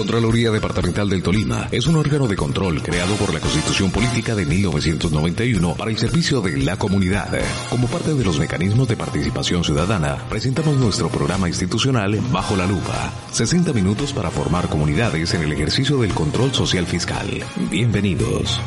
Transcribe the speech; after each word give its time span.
Contraloría 0.00 0.50
Departamental 0.50 1.10
del 1.10 1.22
Tolima 1.22 1.68
es 1.70 1.86
un 1.86 1.96
órgano 1.96 2.26
de 2.26 2.34
control 2.34 2.82
creado 2.82 3.16
por 3.16 3.34
la 3.34 3.38
Constitución 3.38 3.90
Política 3.90 4.34
de 4.34 4.46
1991 4.46 5.74
para 5.74 5.90
el 5.90 5.98
servicio 5.98 6.40
de 6.40 6.56
la 6.56 6.78
comunidad. 6.78 7.28
Como 7.68 7.86
parte 7.86 8.14
de 8.14 8.24
los 8.24 8.38
mecanismos 8.38 8.88
de 8.88 8.96
participación 8.96 9.62
ciudadana, 9.62 10.16
presentamos 10.30 10.78
nuestro 10.78 11.10
programa 11.10 11.48
institucional 11.48 12.18
Bajo 12.32 12.56
la 12.56 12.64
Lupa. 12.64 13.12
60 13.30 13.74
minutos 13.74 14.14
para 14.14 14.30
formar 14.30 14.70
comunidades 14.70 15.34
en 15.34 15.42
el 15.42 15.52
ejercicio 15.52 15.98
del 15.98 16.14
control 16.14 16.54
social 16.54 16.86
fiscal. 16.86 17.28
Bienvenidos. 17.70 18.58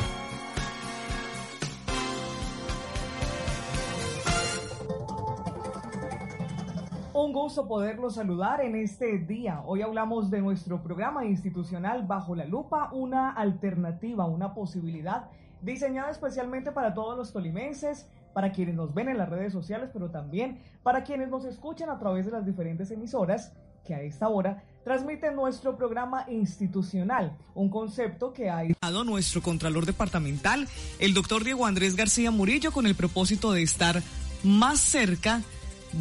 Un 7.24 7.32
gusto 7.32 7.70
poderlos 7.70 8.16
saludar 8.16 8.60
en 8.60 8.76
este 8.76 9.18
día. 9.18 9.64
Hoy 9.66 9.82
hablamos 9.82 10.30
de 10.30 10.42
nuestro 10.42 10.84
programa 10.84 11.24
institucional 11.24 12.06
Bajo 12.06 12.36
la 12.36 12.44
Lupa, 12.44 12.90
una 12.92 13.30
alternativa, 13.32 14.26
una 14.26 14.54
posibilidad 14.54 15.30
diseñada 15.62 16.12
especialmente 16.12 16.74
para 16.74 16.94
todos 16.94 17.18
los 17.18 17.32
tolimenses, 17.32 18.10
para 18.34 18.52
quienes 18.52 18.76
nos 18.76 18.94
ven 18.94 19.08
en 19.08 19.18
las 19.18 19.30
redes 19.30 19.54
sociales, 19.54 19.90
pero 19.94 20.12
también 20.12 20.60
para 20.84 21.06
quienes 21.06 21.30
nos 21.30 21.46
escuchan 21.46 21.90
a 21.90 21.98
través 21.98 22.26
de 22.26 22.34
las 22.34 22.46
diferentes 22.46 22.92
emisoras 22.92 23.54
que 23.86 23.96
a 23.96 24.02
esta 24.02 24.28
hora 24.28 24.62
transmiten 24.84 25.34
nuestro 25.34 25.78
programa 25.78 26.26
institucional, 26.30 27.38
un 27.56 27.70
concepto 27.70 28.34
que 28.34 28.50
ha 28.50 28.64
dado 28.82 29.06
nuestro 29.06 29.42
Contralor 29.42 29.86
Departamental, 29.86 30.68
el 31.00 31.14
doctor 31.14 31.46
Diego 31.46 31.66
Andrés 31.66 31.96
García 31.96 32.32
Murillo, 32.32 32.74
con 32.74 32.86
el 32.86 32.96
propósito 32.96 33.54
de 33.54 33.64
estar 33.64 34.04
más 34.44 34.82
cerca 34.82 35.42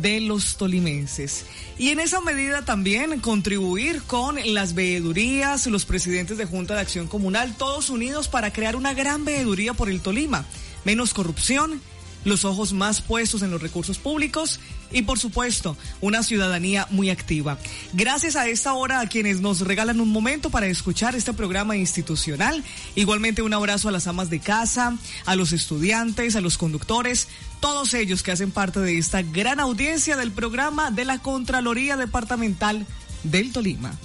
los 0.01 0.57
tolimenses. 0.57 1.45
Y 1.79 1.91
en 1.91 2.01
esa 2.01 2.21
medida 2.21 2.65
también 2.65 3.21
contribuir 3.21 4.03
con 4.03 4.37
las 4.55 4.75
veedurías, 4.75 5.67
los 5.67 5.85
presidentes 5.85 6.39
de 6.39 6.47
Junta 6.47 6.75
de 6.75 6.81
Acción 6.81 7.09
Comunal, 7.09 7.57
todos 7.57 7.91
unidos 7.91 8.29
para 8.29 8.53
crear 8.53 8.77
una 8.77 8.95
gran 8.95 9.25
veeduría 9.25 9.75
por 9.75 9.89
el 9.89 10.01
Tolima. 10.01 10.45
Menos 10.85 11.15
corrupción, 11.15 11.81
los 12.25 12.45
ojos 12.45 12.73
más 12.73 13.01
puestos 13.01 13.43
en 13.43 13.51
los 13.51 13.63
recursos 13.63 13.99
públicos 13.99 14.61
y 14.91 15.03
por 15.03 15.19
supuesto 15.19 15.77
una 16.01 16.23
ciudadanía 16.23 16.87
muy 16.91 17.11
activa. 17.11 17.59
Gracias 17.93 18.37
a 18.37 18.49
esta 18.49 18.75
hora 18.75 19.01
a 19.01 19.09
quienes 19.09 19.41
nos 19.41 19.61
regalan 19.61 20.01
un 20.01 20.11
momento 20.11 20.51
para 20.51 20.67
escuchar 20.67 21.15
este 21.15 21.33
programa 21.33 21.77
institucional. 21.77 22.63
Igualmente 22.95 23.43
un 23.43 23.55
abrazo 23.55 23.89
a 23.89 23.93
las 23.93 24.07
amas 24.07 24.31
de 24.31 24.41
casa, 24.41 24.97
a 25.27 25.37
los 25.37 25.53
estudiantes, 25.53 26.37
a 26.37 26.41
los 26.41 26.59
conductores, 26.59 27.29
todos 27.61 27.95
ellos 27.95 28.23
que 28.23 28.33
hacen 28.33 28.51
parte 28.51 28.81
de 28.81 28.99
esta 28.99 29.23
gran 29.23 29.61
audiencia 29.61 30.17
del 30.17 30.33
programa 30.33 30.91
de 30.91 31.05
la 31.05 31.19
Contraloría 31.19 31.97
Departamental 31.97 32.87
del 33.23 33.53
Tolima. 33.53 33.97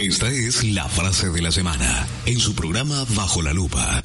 Esta 0.00 0.30
es 0.30 0.64
la 0.64 0.88
frase 0.88 1.28
de 1.28 1.42
la 1.42 1.52
semana 1.52 2.08
en 2.24 2.40
su 2.40 2.54
programa 2.54 3.04
Bajo 3.10 3.42
la 3.42 3.52
Lupa. 3.52 4.00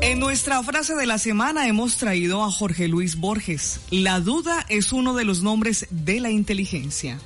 En 0.00 0.18
nuestra 0.18 0.62
frase 0.62 0.94
de 0.94 1.04
la 1.04 1.18
semana 1.18 1.68
hemos 1.68 1.98
traído 1.98 2.42
a 2.42 2.50
Jorge 2.50 2.88
Luis 2.88 3.16
Borges. 3.16 3.80
La 3.90 4.20
duda 4.20 4.64
es 4.70 4.94
uno 4.94 5.12
de 5.12 5.26
los 5.26 5.42
nombres 5.42 5.88
de 5.90 6.20
la 6.20 6.30
inteligencia. 6.30 7.18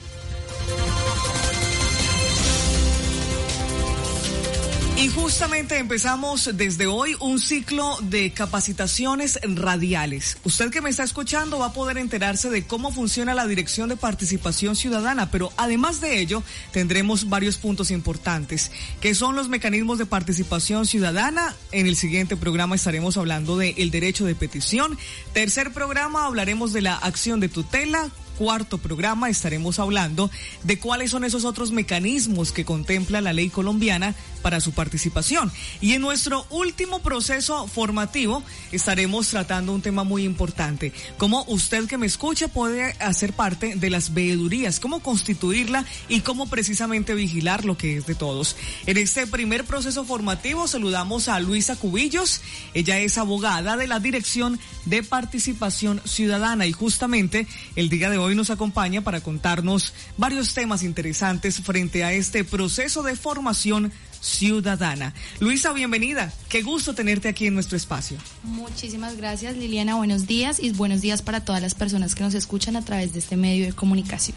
Y 5.05 5.11
justamente 5.11 5.77
empezamos 5.77 6.49
desde 6.55 6.87
hoy 6.87 7.15
un 7.21 7.39
ciclo 7.39 7.99
de 8.01 8.33
capacitaciones 8.33 9.39
radiales. 9.43 10.39
Usted 10.45 10.71
que 10.71 10.81
me 10.81 10.89
está 10.89 11.03
escuchando 11.03 11.59
va 11.59 11.67
a 11.67 11.73
poder 11.75 11.99
enterarse 11.99 12.49
de 12.49 12.67
cómo 12.67 12.91
funciona 12.91 13.35
la 13.35 13.47
Dirección 13.47 13.91
de 13.91 13.99
Participación 13.99 14.77
Ciudadana, 14.77 15.31
pero 15.31 15.53
además 15.59 16.01
de 16.01 16.21
ello 16.21 16.43
tendremos 16.73 17.29
varios 17.29 17.59
puntos 17.59 17.91
importantes, 17.91 18.71
que 19.03 19.15
son 19.15 19.37
los 19.37 19.51
mecanismos 19.51 19.99
de 19.99 20.07
participación 20.07 20.87
ciudadana. 20.87 21.55
En 21.71 21.87
el 21.87 21.97
siguiente 21.97 22.35
programa 22.35 22.75
estaremos 22.75 23.19
hablando 23.19 23.59
del 23.59 23.75
el 23.77 23.91
derecho 23.91 24.25
de 24.25 24.35
petición. 24.35 24.97
Tercer 25.35 25.75
programa 25.75 26.25
hablaremos 26.25 26.73
de 26.73 26.81
la 26.81 26.95
acción 26.95 27.41
de 27.41 27.51
tutela, 27.51 28.11
cuarto 28.39 28.79
programa 28.79 29.31
estaremos 29.31 29.79
hablando 29.79 30.31
de 30.63 30.79
cuáles 30.79 31.11
son 31.11 31.25
esos 31.25 31.45
otros 31.45 31.71
mecanismos 31.73 32.53
que 32.53 32.65
contempla 32.65 33.21
la 33.21 33.33
ley 33.33 33.49
colombiana 33.49 34.15
para 34.43 34.61
su 34.61 34.73
participación. 34.73 35.51
Y 35.81 35.93
en 35.93 36.03
nuestro 36.03 36.47
último 36.51 37.01
proceso 37.01 37.67
formativo 37.67 38.43
estaremos 38.73 39.29
tratando 39.29 39.73
un 39.73 39.83
tema 39.83 40.05
muy 40.05 40.25
importante, 40.25 40.93
cómo 41.17 41.45
usted 41.49 41.87
que 41.87 41.99
me 41.99 42.07
escucha 42.07 42.49
puede 42.49 42.93
hacer 43.01 43.33
parte 43.33 43.75
de 43.77 43.91
las 43.91 44.13
veedurías, 44.15 44.81
cómo 44.81 45.01
constituirla 45.01 45.85
y 46.09 46.21
cómo 46.21 46.47
precisamente 46.47 47.15
vigilar 47.15 47.65
lo 47.65 47.77
que 47.77 47.97
es 47.97 48.07
de 48.07 48.15
todos. 48.15 48.57
En 48.87 48.97
este 48.97 49.27
primer 49.27 49.65
proceso 49.65 50.05
formativo 50.05 50.67
saludamos 50.67 51.29
a 51.29 51.41
Luisa 51.41 51.77
Cubillos, 51.77 52.41
ella 52.75 52.99
es 52.99 53.19
abogada 53.19 53.77
de 53.77 53.87
la 53.87 54.01
Dirección 54.01 54.59
de 54.85 55.03
Participación 55.03 56.01
Ciudadana 56.05 56.67
y 56.67 56.73
justamente 56.73 57.47
el 57.77 57.89
día 57.89 58.11
de 58.11 58.19
hoy 58.19 58.24
nos 58.33 58.49
acompaña 58.49 59.03
para 59.03 59.21
contarnos 59.21 59.93
varios 60.17 60.55
temas 60.55 60.83
interesantes 60.83 61.61
frente 61.61 62.05
a 62.05 62.13
este 62.13 62.45
proceso 62.45 63.03
de 63.03 63.17
formación 63.17 63.93
ciudadana. 64.25 65.13
Luisa, 65.39 65.73
bienvenida. 65.73 66.33
Qué 66.49 66.63
gusto 66.63 66.95
tenerte 66.95 67.29
aquí 67.29 67.47
en 67.47 67.55
nuestro 67.55 67.77
espacio. 67.77 68.17
Muchísimas 68.43 69.17
gracias, 69.17 69.57
Liliana. 69.57 69.97
Buenos 69.97 70.27
días 70.27 70.59
y 70.61 70.71
buenos 70.71 71.03
días 71.03 71.21
para 71.21 71.45
todas 71.45 71.61
las 71.61 71.75
personas 71.75 72.15
que 72.15 72.25
nos 72.25 72.35
escuchan 72.35 72.77
a 72.77 72.83
través 72.83 73.13
de 73.13 73.19
este 73.19 73.37
medio 73.37 73.67
de 73.67 73.75
comunicación. 73.75 74.37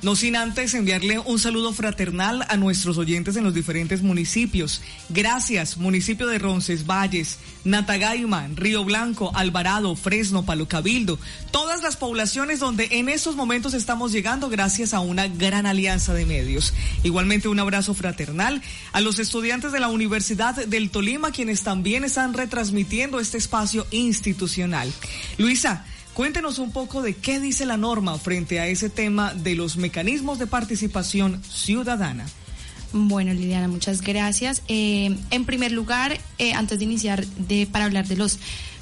No 0.00 0.14
sin 0.14 0.36
antes 0.36 0.74
enviarle 0.74 1.18
un 1.18 1.40
saludo 1.40 1.72
fraternal 1.72 2.46
a 2.48 2.56
nuestros 2.56 2.98
oyentes 2.98 3.34
en 3.34 3.42
los 3.42 3.52
diferentes 3.52 4.00
municipios. 4.00 4.80
Gracias, 5.08 5.76
municipio 5.76 6.28
de 6.28 6.38
Roncesvalles, 6.38 7.38
Natagaima, 7.64 8.46
Río 8.54 8.84
Blanco, 8.84 9.32
Alvarado, 9.34 9.96
Fresno, 9.96 10.44
Palo 10.44 10.68
Cabildo, 10.68 11.18
todas 11.50 11.82
las 11.82 11.96
poblaciones 11.96 12.60
donde 12.60 12.88
en 12.92 13.08
estos 13.08 13.34
momentos 13.34 13.74
estamos 13.74 14.12
llegando 14.12 14.48
gracias 14.48 14.94
a 14.94 15.00
una 15.00 15.26
gran 15.26 15.66
alianza 15.66 16.14
de 16.14 16.26
medios. 16.26 16.74
Igualmente 17.02 17.48
un 17.48 17.58
abrazo 17.58 17.92
fraternal 17.92 18.62
a 18.92 19.00
los 19.00 19.18
estudiantes 19.18 19.72
de 19.72 19.80
la 19.80 19.88
Universidad 19.88 20.54
del 20.54 20.90
Tolima, 20.90 21.32
quienes 21.32 21.62
también 21.62 22.04
están 22.04 22.34
retransmitiendo 22.34 23.18
este 23.18 23.38
espacio 23.38 23.84
institucional. 23.90 24.92
Luisa, 25.38 25.84
Cuéntenos 26.18 26.58
un 26.58 26.72
poco 26.72 27.00
de 27.00 27.14
qué 27.14 27.38
dice 27.38 27.64
la 27.64 27.76
norma 27.76 28.18
frente 28.18 28.58
a 28.58 28.66
ese 28.66 28.90
tema 28.90 29.34
de 29.34 29.54
los 29.54 29.76
mecanismos 29.76 30.40
de 30.40 30.48
participación 30.48 31.40
ciudadana. 31.44 32.26
Bueno, 32.92 33.32
Liliana, 33.32 33.68
muchas 33.68 34.02
gracias. 34.02 34.64
Eh, 34.66 35.16
en 35.30 35.44
primer 35.44 35.70
lugar, 35.70 36.18
eh, 36.38 36.54
antes 36.54 36.80
de 36.80 36.86
iniciar 36.86 37.24
de, 37.24 37.68
para 37.70 37.84
hablar 37.84 38.08
de 38.08 38.16
los 38.16 38.40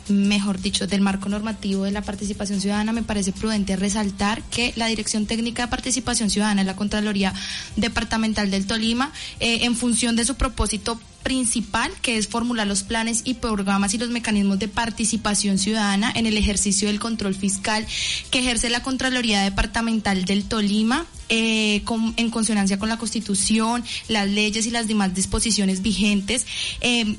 mejor 0.09 0.61
dicho, 0.61 0.87
del 0.87 1.01
marco 1.01 1.29
normativo 1.29 1.85
de 1.85 1.91
la 1.91 2.03
participación 2.03 2.61
ciudadana, 2.61 2.93
me 2.93 3.03
parece 3.03 3.33
prudente 3.33 3.77
resaltar 3.77 4.43
que 4.45 4.73
la 4.77 4.87
Dirección 4.87 5.27
Técnica 5.27 5.65
de 5.65 5.69
Participación 5.69 6.31
Ciudadana 6.31 6.61
en 6.61 6.67
la 6.67 6.77
Contraloría 6.77 7.33
Departamental 7.77 8.51
del 8.51 8.67
Tolima, 8.67 9.13
eh, 9.41 9.61
en 9.63 9.77
función 9.77 10.17
de 10.17 10.25
su 10.25 10.35
propósito 10.37 11.01
principal, 11.27 11.91
que 12.03 12.19
es 12.19 12.29
formular 12.29 12.69
los 12.69 12.85
planes 12.85 13.23
y 13.25 13.35
programas 13.35 13.93
y 13.95 13.99
los 13.99 14.11
mecanismos 14.11 14.61
de 14.61 14.69
participación 14.69 15.59
ciudadana 15.59 16.13
en 16.15 16.27
el 16.27 16.37
ejercicio 16.37 16.87
del 16.87 17.01
control 17.01 17.35
fiscal 17.35 17.85
que 18.31 18.39
ejerce 18.39 18.71
la 18.71 18.81
Contraloría 18.81 19.43
Departamental 19.43 20.25
del 20.25 20.45
Tolima, 20.45 21.05
eh, 21.29 21.83
en 22.17 22.31
consonancia 22.31 22.79
con 22.79 22.89
la 22.89 22.97
Constitución, 22.97 23.83
las 24.07 24.29
leyes 24.29 24.67
y 24.67 24.71
las 24.71 24.87
demás 24.87 25.15
disposiciones 25.15 25.83
vigentes. 25.83 26.47
Eh, 26.81 27.17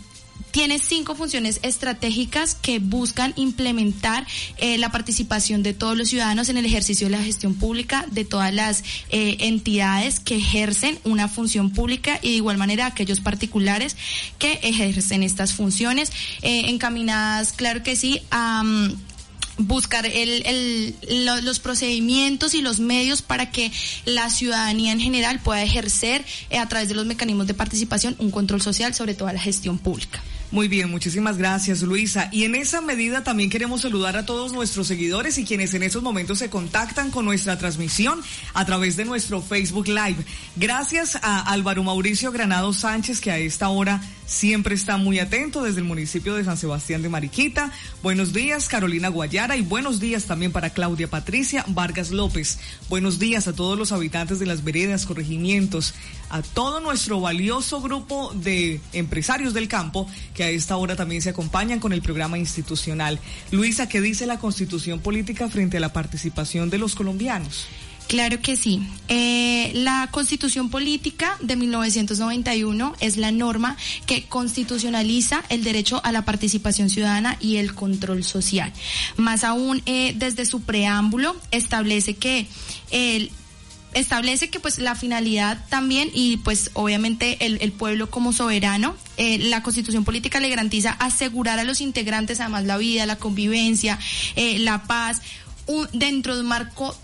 tiene 0.57 0.79
cinco 0.79 1.13
funciones 1.13 1.59
estratégicas 1.61 2.55
que 2.55 2.79
buscan 2.79 3.31
implementar 3.35 4.25
eh, 4.57 4.79
la 4.79 4.91
participación 4.91 5.61
de 5.61 5.75
todos 5.75 5.95
los 5.95 6.09
ciudadanos 6.09 6.49
en 6.49 6.57
el 6.57 6.65
ejercicio 6.65 7.05
de 7.05 7.11
la 7.15 7.21
gestión 7.21 7.53
pública, 7.53 8.07
de 8.09 8.25
todas 8.25 8.51
las 8.51 8.83
eh, 9.11 9.37
entidades 9.41 10.19
que 10.19 10.37
ejercen 10.37 10.97
una 11.03 11.27
función 11.27 11.69
pública 11.69 12.17
y 12.23 12.29
de 12.29 12.35
igual 12.37 12.57
manera 12.57 12.87
aquellos 12.87 13.19
particulares 13.19 13.95
que 14.39 14.53
ejercen 14.63 15.21
estas 15.21 15.53
funciones, 15.53 16.11
eh, 16.41 16.63
encaminadas, 16.69 17.51
claro 17.51 17.83
que 17.83 17.95
sí, 17.95 18.23
a... 18.31 18.63
buscar 19.59 20.07
el, 20.07 20.95
los 21.43 21.59
procedimientos 21.59 22.55
y 22.55 22.63
los 22.63 22.79
medios 22.79 23.21
para 23.21 23.51
que 23.51 23.71
la 24.05 24.31
ciudadanía 24.31 24.91
en 24.91 24.99
general 24.99 25.39
pueda 25.39 25.61
ejercer 25.61 26.25
a 26.59 26.67
través 26.67 26.89
de 26.89 26.95
los 26.95 27.05
mecanismos 27.05 27.45
de 27.45 27.53
participación 27.53 28.15
un 28.17 28.31
control 28.31 28.63
social 28.63 28.95
sobre 28.95 29.13
toda 29.13 29.33
la 29.33 29.39
gestión 29.39 29.77
pública. 29.77 30.19
Muy 30.49 30.69
bien, 30.69 30.89
muchísimas 30.89 31.37
gracias 31.37 31.81
Luisa. 31.81 32.29
Y 32.31 32.45
en 32.45 32.55
esa 32.55 32.79
medida 32.79 33.21
también 33.21 33.49
queremos 33.49 33.81
saludar 33.81 34.15
a 34.15 34.25
todos 34.25 34.53
nuestros 34.53 34.87
seguidores 34.87 35.37
y 35.37 35.43
quienes 35.43 35.73
en 35.73 35.83
esos 35.83 36.03
momentos 36.03 36.39
se 36.39 36.49
contactan 36.49 37.11
con 37.11 37.25
nuestra 37.25 37.57
transmisión 37.57 38.21
a 38.53 38.65
través 38.65 38.95
de 38.95 39.03
nuestro 39.03 39.41
Facebook 39.41 39.89
Live. 39.89 40.23
Gracias 40.55 41.17
a 41.21 41.41
Álvaro 41.51 41.83
Mauricio 41.83 42.31
Granado 42.31 42.71
Sánchez 42.71 43.19
que 43.19 43.31
a 43.31 43.37
esta 43.37 43.67
hora 43.67 44.01
siempre 44.25 44.73
está 44.73 44.95
muy 44.95 45.19
atento 45.19 45.63
desde 45.63 45.79
el 45.79 45.85
municipio 45.85 46.35
de 46.35 46.45
San 46.45 46.55
Sebastián 46.55 47.01
de 47.01 47.09
Mariquita. 47.09 47.73
Buenos 48.01 48.31
días 48.31 48.69
Carolina 48.69 49.09
Guayara 49.09 49.57
y 49.57 49.61
buenos 49.61 49.99
días 49.99 50.25
también 50.25 50.53
para 50.53 50.69
Claudia 50.69 51.09
Patricia 51.09 51.65
Vargas 51.67 52.11
López. 52.11 52.57
Buenos 52.87 53.19
días 53.19 53.49
a 53.49 53.53
todos 53.53 53.77
los 53.77 53.91
habitantes 53.91 54.39
de 54.39 54.45
las 54.45 54.63
veredas, 54.63 55.05
corregimientos, 55.05 55.93
a 56.29 56.41
todo 56.41 56.79
nuestro 56.79 57.19
valioso 57.19 57.81
grupo 57.81 58.31
de 58.33 58.79
empresarios 58.93 59.53
del 59.53 59.67
campo 59.67 60.07
que 60.37 60.43
a 60.43 60.49
esta 60.49 60.77
hora 60.77 60.95
también 60.95 61.21
se 61.23 61.31
acompañan 61.31 61.79
con 61.79 61.91
el 61.91 62.03
programa 62.03 62.37
institucional. 62.37 63.19
Luisa, 63.49 63.89
¿qué 63.89 63.99
dice 63.99 64.27
la 64.27 64.37
constitución 64.37 64.99
política 64.99 65.49
frente 65.49 65.77
a 65.77 65.79
la 65.79 65.91
participación 65.91 66.69
de 66.69 66.77
los 66.77 66.93
colombianos? 66.93 67.65
Claro 68.07 68.39
que 68.39 68.55
sí. 68.55 68.87
Eh, 69.09 69.71
la 69.73 70.07
constitución 70.11 70.69
política 70.69 71.37
de 71.41 71.55
1991 71.57 72.93
es 72.99 73.17
la 73.17 73.31
norma 73.31 73.75
que 74.05 74.23
constitucionaliza 74.25 75.43
el 75.49 75.63
derecho 75.63 75.99
a 76.05 76.11
la 76.11 76.23
participación 76.23 76.89
ciudadana 76.89 77.35
y 77.41 77.57
el 77.57 77.73
control 77.73 78.23
social. 78.23 78.71
Más 79.17 79.43
aún, 79.43 79.81
eh, 79.87 80.13
desde 80.15 80.45
su 80.45 80.61
preámbulo 80.61 81.35
establece 81.51 82.15
que 82.15 82.47
el 82.91 83.31
establece 83.99 84.49
que 84.49 84.59
pues 84.59 84.79
la 84.79 84.95
finalidad 84.95 85.57
también 85.69 86.09
y 86.13 86.37
pues 86.37 86.71
obviamente 86.73 87.37
el, 87.45 87.71
pueblo 87.71 88.09
como 88.09 88.33
soberano, 88.33 88.95
eh, 89.17 89.37
la 89.37 89.63
constitución 89.63 90.03
política 90.03 90.39
le 90.39 90.49
garantiza 90.49 90.91
asegurar 90.91 91.59
a 91.59 91.63
los 91.63 91.81
integrantes 91.81 92.39
además 92.39 92.65
la 92.65 92.77
vida, 92.77 93.05
la 93.05 93.17
convivencia, 93.17 93.99
eh, 94.35 94.59
la 94.59 94.83
paz, 94.83 95.21
un, 95.65 95.87
dentro 95.93 96.35
de 96.35 96.41
un 96.41 96.47
marco 96.47 96.95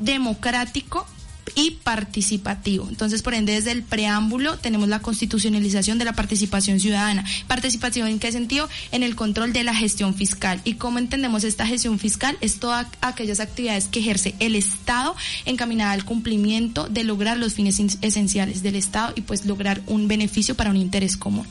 democrático 0.00 1.06
y 1.54 1.72
participativo. 1.82 2.86
Entonces, 2.88 3.22
por 3.22 3.34
ende, 3.34 3.52
desde 3.52 3.72
el 3.72 3.82
preámbulo 3.82 4.58
tenemos 4.58 4.88
la 4.88 5.00
constitucionalización 5.00 5.98
de 5.98 6.04
la 6.04 6.14
participación 6.14 6.80
ciudadana. 6.80 7.24
¿Participación 7.46 8.08
en 8.08 8.18
qué 8.18 8.32
sentido? 8.32 8.68
En 8.92 9.02
el 9.02 9.16
control 9.16 9.52
de 9.52 9.64
la 9.64 9.74
gestión 9.74 10.14
fiscal. 10.14 10.60
¿Y 10.64 10.74
cómo 10.74 10.98
entendemos 10.98 11.44
esta 11.44 11.66
gestión 11.66 11.98
fiscal? 11.98 12.36
Es 12.40 12.58
todas 12.58 12.86
aquellas 13.00 13.40
actividades 13.40 13.86
que 13.86 14.00
ejerce 14.00 14.34
el 14.40 14.54
Estado 14.54 15.14
encaminada 15.44 15.92
al 15.92 16.04
cumplimiento 16.04 16.88
de 16.88 17.04
lograr 17.04 17.36
los 17.36 17.54
fines 17.54 17.80
esenciales 18.00 18.62
del 18.62 18.76
Estado 18.76 19.12
y 19.16 19.22
pues 19.22 19.46
lograr 19.46 19.82
un 19.86 20.08
beneficio 20.08 20.54
para 20.54 20.70
un 20.70 20.76
interés 20.76 21.16
común. 21.16 21.46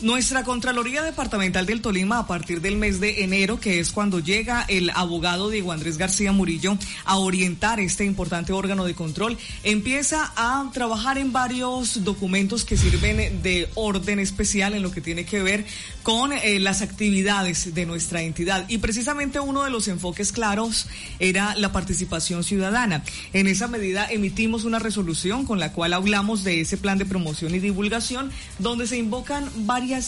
Nuestra 0.00 0.44
Contraloría 0.44 1.02
Departamental 1.02 1.66
del 1.66 1.82
Tolima, 1.82 2.20
a 2.20 2.26
partir 2.28 2.60
del 2.60 2.76
mes 2.76 3.00
de 3.00 3.24
enero, 3.24 3.58
que 3.58 3.80
es 3.80 3.90
cuando 3.90 4.20
llega 4.20 4.64
el 4.68 4.90
abogado 4.90 5.50
Diego 5.50 5.72
Andrés 5.72 5.98
García 5.98 6.30
Murillo 6.30 6.78
a 7.04 7.16
orientar 7.16 7.80
este 7.80 8.04
importante 8.04 8.52
órgano 8.52 8.84
de 8.84 8.94
control, 8.94 9.36
empieza 9.64 10.32
a 10.36 10.70
trabajar 10.72 11.18
en 11.18 11.32
varios 11.32 12.04
documentos 12.04 12.64
que 12.64 12.76
sirven 12.76 13.42
de 13.42 13.68
orden 13.74 14.20
especial 14.20 14.74
en 14.74 14.84
lo 14.84 14.92
que 14.92 15.00
tiene 15.00 15.24
que 15.24 15.42
ver 15.42 15.66
con 16.04 16.32
eh, 16.32 16.60
las 16.60 16.80
actividades 16.80 17.74
de 17.74 17.84
nuestra 17.84 18.22
entidad. 18.22 18.66
Y 18.68 18.78
precisamente 18.78 19.40
uno 19.40 19.64
de 19.64 19.70
los 19.70 19.88
enfoques 19.88 20.30
claros 20.30 20.86
era 21.18 21.56
la 21.56 21.72
participación 21.72 22.44
ciudadana. 22.44 23.02
En 23.32 23.48
esa 23.48 23.66
medida 23.66 24.06
emitimos 24.08 24.62
una 24.62 24.78
resolución 24.78 25.44
con 25.44 25.58
la 25.58 25.72
cual 25.72 25.92
hablamos 25.92 26.44
de 26.44 26.60
ese 26.60 26.76
plan 26.76 26.98
de 26.98 27.04
promoción 27.04 27.52
y 27.56 27.58
divulgación, 27.58 28.30
donde 28.60 28.86
se 28.86 28.96
invocan 28.96 29.50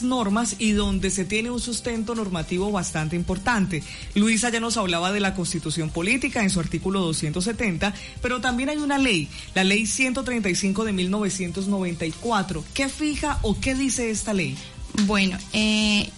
normas 0.02 0.56
y 0.58 0.72
donde 0.72 1.10
se 1.10 1.24
tiene 1.24 1.50
un 1.50 1.60
sustento 1.60 2.14
normativo 2.14 2.70
bastante 2.70 3.16
importante. 3.16 3.82
Luisa 4.14 4.50
ya 4.50 4.60
nos 4.60 4.76
hablaba 4.76 5.12
de 5.12 5.20
la 5.20 5.34
constitución 5.34 5.90
política 5.90 6.42
en 6.42 6.50
su 6.50 6.60
artículo 6.60 7.00
270, 7.00 7.94
pero 8.22 8.40
también 8.40 8.68
hay 8.68 8.76
una 8.76 8.98
ley, 8.98 9.28
la 9.54 9.64
ley 9.64 9.86
135 9.86 10.84
de 10.84 10.92
1994. 10.92 12.64
¿Qué 12.74 12.88
fija 12.88 13.38
o 13.42 13.58
qué 13.58 13.74
dice 13.74 14.10
esta 14.10 14.34
ley? 14.34 14.56
Bueno, 15.06 15.38
eh, 15.52 16.10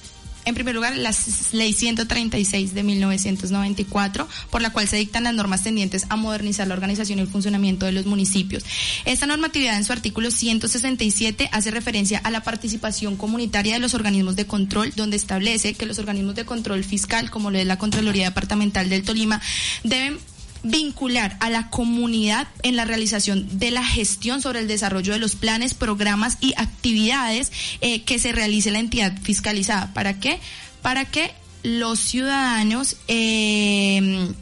en 0.45 0.55
primer 0.55 0.75
lugar, 0.75 0.97
la 0.97 1.15
ley 1.53 1.73
136 1.73 2.75
de 2.75 2.83
1994, 2.83 4.29
por 4.51 4.63
la 4.63 4.71
cual 4.71 4.89
se 4.89 4.97
dictan 4.97 5.25
las 5.25 5.35
normas 5.35 5.63
tendientes 5.63 6.07
a 6.09 6.17
modernizar 6.17 6.67
la 6.67 6.75
organización 6.75 7.19
y 7.19 7.23
el 7.23 7.29
funcionamiento 7.29 7.87
de 7.87 7.93
los 7.93 8.07
municipios. 8.07 8.65
Esta 9.05 9.27
normatividad 9.27 9.77
en 9.77 9.85
su 9.85 9.93
artículo 9.93 10.31
167 10.31 11.49
hace 11.53 11.71
referencia 11.71 12.19
a 12.19 12.31
la 12.31 12.43
participación 12.43 13.17
comunitaria 13.17 13.75
de 13.75 13.81
los 13.81 13.95
organismos 13.95 14.37
de 14.37 14.47
control, 14.47 14.93
donde 14.97 15.17
establece 15.17 15.75
que 15.75 15.87
los 15.87 15.99
organismos 15.99 16.35
de 16.35 16.45
control 16.45 16.85
fiscal, 16.85 17.31
como 17.31 17.51
lo 17.51 17.59
es 17.59 17.67
la 17.67 17.79
Contraloría 17.79 18.27
Departamental 18.27 18.89
del 18.89 19.03
Tolima, 19.03 19.41
deben 19.85 20.19
vincular 20.63 21.37
a 21.41 21.51
la 21.51 21.71
comunidad 21.71 22.49
en 22.63 22.77
la 22.77 22.85
realización 22.85 23.59
de 23.59 23.71
la 23.71 23.85
gestión 23.85 24.41
sobre 24.41 24.61
el 24.61 24.69
desarrollo 24.69 25.13
de 25.13 25.19
los 25.19 25.35
planes, 25.35 25.75
programas 25.75 26.39
y 26.41 26.55
actividades 26.57 27.53
eh, 27.81 28.03
que 28.03 28.19
se 28.19 28.33
realice 28.33 28.71
la 28.71 28.79
entidad 28.79 29.17
fiscalizada. 29.23 29.93
¿Para 29.93 30.19
qué? 30.21 30.39
Para 30.83 31.05
que 31.05 31.33
los 31.63 31.99
ciudadanos 31.99 32.97
eh, 33.09 34.33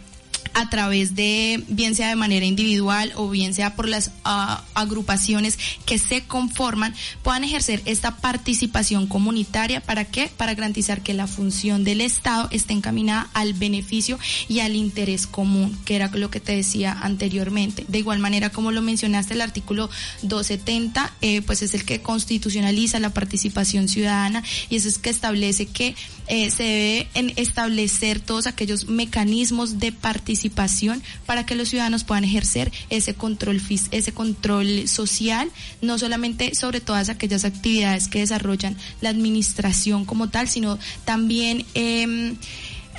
a 0.54 0.70
través 0.70 1.14
de, 1.14 1.62
bien 1.68 1.94
sea 1.94 2.08
de 2.08 2.16
manera 2.16 2.46
individual 2.46 3.12
o 3.16 3.28
bien 3.28 3.54
sea 3.54 3.76
por 3.76 3.88
las 3.88 4.12
ah, 4.24 4.64
agrupaciones 4.74 5.58
que 5.86 5.98
se 5.98 6.22
conforman, 6.22 6.94
puedan 7.22 7.44
ejercer 7.44 7.82
esta 7.84 8.16
participación 8.16 9.06
comunitaria. 9.06 9.80
¿Para 9.80 10.04
qué? 10.04 10.30
Para 10.36 10.54
garantizar 10.54 11.02
que 11.02 11.14
la 11.14 11.26
función 11.26 11.84
del 11.84 12.00
Estado 12.00 12.48
esté 12.50 12.72
encaminada 12.72 13.28
al 13.34 13.54
beneficio 13.54 14.18
y 14.48 14.60
al 14.60 14.76
interés 14.76 15.26
común, 15.26 15.78
que 15.84 15.96
era 15.96 16.08
lo 16.08 16.30
que 16.30 16.40
te 16.40 16.56
decía 16.56 16.96
anteriormente. 17.00 17.84
De 17.88 17.98
igual 17.98 18.18
manera, 18.18 18.50
como 18.50 18.72
lo 18.72 18.82
mencionaste, 18.82 19.34
el 19.34 19.40
artículo 19.40 19.90
270, 20.22 21.12
eh, 21.20 21.42
pues 21.42 21.62
es 21.62 21.74
el 21.74 21.84
que 21.84 22.02
constitucionaliza 22.02 23.00
la 23.00 23.10
participación 23.10 23.88
ciudadana 23.88 24.42
y 24.68 24.76
eso 24.76 24.88
es 24.88 24.98
que 24.98 25.10
establece 25.10 25.66
que 25.66 25.94
eh, 26.26 26.50
se 26.50 26.62
debe 26.62 27.32
establecer 27.36 28.20
todos 28.20 28.46
aquellos 28.46 28.88
mecanismos 28.88 29.78
de 29.78 29.92
participación 29.92 30.39
participación 30.40 31.02
para 31.26 31.44
que 31.44 31.54
los 31.54 31.68
ciudadanos 31.68 32.04
puedan 32.04 32.24
ejercer 32.24 32.72
ese 32.88 33.14
control 33.14 33.60
ese 33.90 34.12
control 34.12 34.88
social, 34.88 35.50
no 35.82 35.98
solamente 35.98 36.54
sobre 36.54 36.80
todas 36.80 37.10
aquellas 37.10 37.44
actividades 37.44 38.08
que 38.08 38.20
desarrollan 38.20 38.76
la 39.02 39.10
administración 39.10 40.04
como 40.06 40.28
tal, 40.28 40.48
sino 40.48 40.78
también 41.04 41.66
eh, 41.74 42.34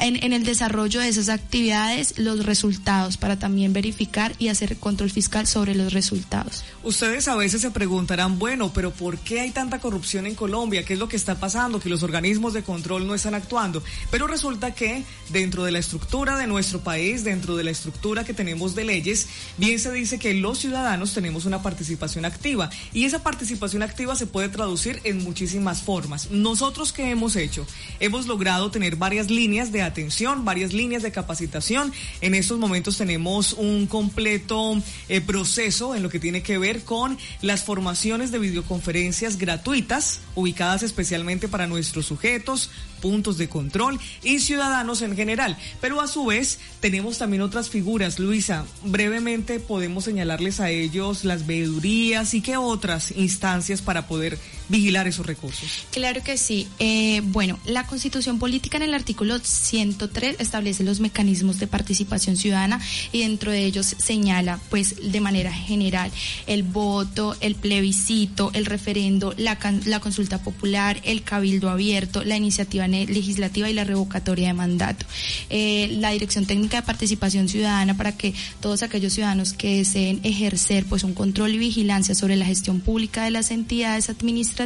en, 0.01 0.33
el 0.33 0.43
desarrollo 0.43 0.99
de 0.99 1.07
esas 1.07 1.29
actividades 1.29 2.17
los 2.17 2.45
resultados 2.45 3.17
para 3.17 3.37
también 3.37 3.71
verificar 3.71 4.33
y 4.39 4.47
hacer 4.47 4.77
control 4.77 5.11
fiscal 5.11 5.47
sobre 5.47 5.75
los 5.75 5.93
resultados. 5.93 6.63
Ustedes 6.83 7.27
a 7.27 7.35
veces 7.35 7.61
se 7.61 7.71
preguntarán, 7.71 8.39
bueno, 8.39 8.71
pero 8.73 8.91
¿por 8.91 9.19
qué 9.19 9.41
hay 9.41 9.51
tanta 9.51 9.79
corrupción 9.79 10.25
en 10.25 10.35
Colombia? 10.35 10.83
¿Qué 10.83 10.93
es 10.93 10.99
lo 10.99 11.07
que 11.07 11.15
está 11.15 11.39
pasando? 11.39 11.79
Que 11.79 11.89
los 11.89 12.03
organismos 12.03 12.53
de 12.53 12.63
control 12.63 13.05
no 13.05 13.13
están 13.13 13.35
actuando. 13.35 13.83
Pero 14.09 14.27
resulta 14.27 14.73
que 14.73 15.03
dentro 15.29 15.63
de 15.63 15.71
la 15.71 15.79
estructura 15.79 16.37
de 16.37 16.47
nuestro 16.47 16.81
país, 16.81 17.23
dentro 17.23 17.55
de 17.55 17.63
la 17.63 17.71
estructura 17.71 18.23
que 18.23 18.33
tenemos 18.33 18.73
de 18.75 18.85
leyes, 18.85 19.27
bien 19.57 19.79
se 19.79 19.91
dice 19.91 20.17
que 20.17 20.33
los 20.33 20.57
ciudadanos 20.57 21.13
tenemos 21.13 21.45
una 21.45 21.61
participación 21.61 22.25
activa 22.25 22.69
y 22.93 23.05
esa 23.05 23.21
participación 23.23 23.83
activa 23.83 24.15
se 24.15 24.25
puede 24.25 24.49
traducir 24.49 24.99
en 25.03 25.23
muchísimas 25.23 25.81
formas. 25.83 26.31
Nosotros 26.31 26.91
qué 26.91 27.11
hemos 27.11 27.35
hecho? 27.35 27.67
Hemos 27.99 28.25
logrado 28.25 28.71
tener 28.71 28.95
varias 28.95 29.29
líneas 29.29 29.71
de 29.71 29.81
atención, 29.91 30.43
varias 30.43 30.73
líneas 30.73 31.03
de 31.03 31.11
capacitación. 31.11 31.93
En 32.21 32.33
estos 32.33 32.57
momentos 32.57 32.97
tenemos 32.97 33.53
un 33.53 33.87
completo 33.87 34.81
eh, 35.09 35.21
proceso 35.21 35.95
en 35.95 36.03
lo 36.03 36.09
que 36.09 36.19
tiene 36.19 36.41
que 36.41 36.57
ver 36.57 36.83
con 36.83 37.17
las 37.41 37.63
formaciones 37.63 38.31
de 38.31 38.39
videoconferencias 38.39 39.37
gratuitas, 39.37 40.21
ubicadas 40.35 40.83
especialmente 40.83 41.47
para 41.47 41.67
nuestros 41.67 42.05
sujetos, 42.05 42.71
puntos 43.01 43.37
de 43.37 43.49
control 43.49 43.99
y 44.23 44.39
ciudadanos 44.39 45.01
en 45.01 45.15
general. 45.15 45.57
Pero 45.81 46.01
a 46.01 46.07
su 46.07 46.25
vez 46.25 46.59
tenemos 46.79 47.17
también 47.17 47.41
otras 47.41 47.69
figuras. 47.69 48.19
Luisa, 48.19 48.65
brevemente 48.83 49.59
podemos 49.59 50.05
señalarles 50.05 50.59
a 50.59 50.69
ellos 50.69 51.23
las 51.25 51.45
veedurías 51.45 52.33
y 52.33 52.41
qué 52.41 52.57
otras 52.57 53.11
instancias 53.11 53.81
para 53.81 54.07
poder 54.07 54.37
vigilar 54.71 55.07
esos 55.07 55.25
recursos. 55.25 55.85
Claro 55.91 56.23
que 56.23 56.37
sí. 56.37 56.67
Eh, 56.79 57.21
bueno, 57.25 57.59
la 57.65 57.85
constitución 57.85 58.39
política 58.39 58.77
en 58.77 58.83
el 58.83 58.93
artículo 58.93 59.37
103 59.37 60.37
establece 60.39 60.83
los 60.83 60.99
mecanismos 60.99 61.59
de 61.59 61.67
participación 61.67 62.37
ciudadana 62.37 62.79
y 63.11 63.21
dentro 63.21 63.51
de 63.51 63.65
ellos 63.65 63.95
señala, 63.97 64.59
pues, 64.69 65.11
de 65.11 65.19
manera 65.19 65.51
general, 65.51 66.11
el 66.47 66.63
voto, 66.63 67.35
el 67.41 67.55
plebiscito, 67.55 68.51
el 68.53 68.65
referendo, 68.65 69.35
la, 69.37 69.59
consulta 69.99 70.41
popular, 70.41 70.99
el 71.03 71.23
cabildo 71.23 71.69
abierto, 71.69 72.23
la 72.23 72.37
iniciativa 72.37 72.87
legislativa 72.87 73.69
y 73.69 73.73
la 73.73 73.83
revocatoria 73.83 74.47
de 74.47 74.53
mandato. 74.53 75.05
Eh, 75.49 75.97
la 75.99 76.11
Dirección 76.11 76.45
Técnica 76.45 76.77
de 76.77 76.87
Participación 76.87 77.49
Ciudadana 77.49 77.97
para 77.97 78.15
que 78.15 78.33
todos 78.61 78.83
aquellos 78.83 79.13
ciudadanos 79.13 79.53
que 79.53 79.77
deseen 79.77 80.21
ejercer 80.23 80.85
pues 80.85 81.03
un 81.03 81.13
control 81.13 81.53
y 81.55 81.57
vigilancia 81.57 82.15
sobre 82.15 82.35
la 82.35 82.45
gestión 82.45 82.79
pública 82.79 83.25
de 83.25 83.31
las 83.31 83.51
entidades 83.51 84.09
administrativas, 84.09 84.60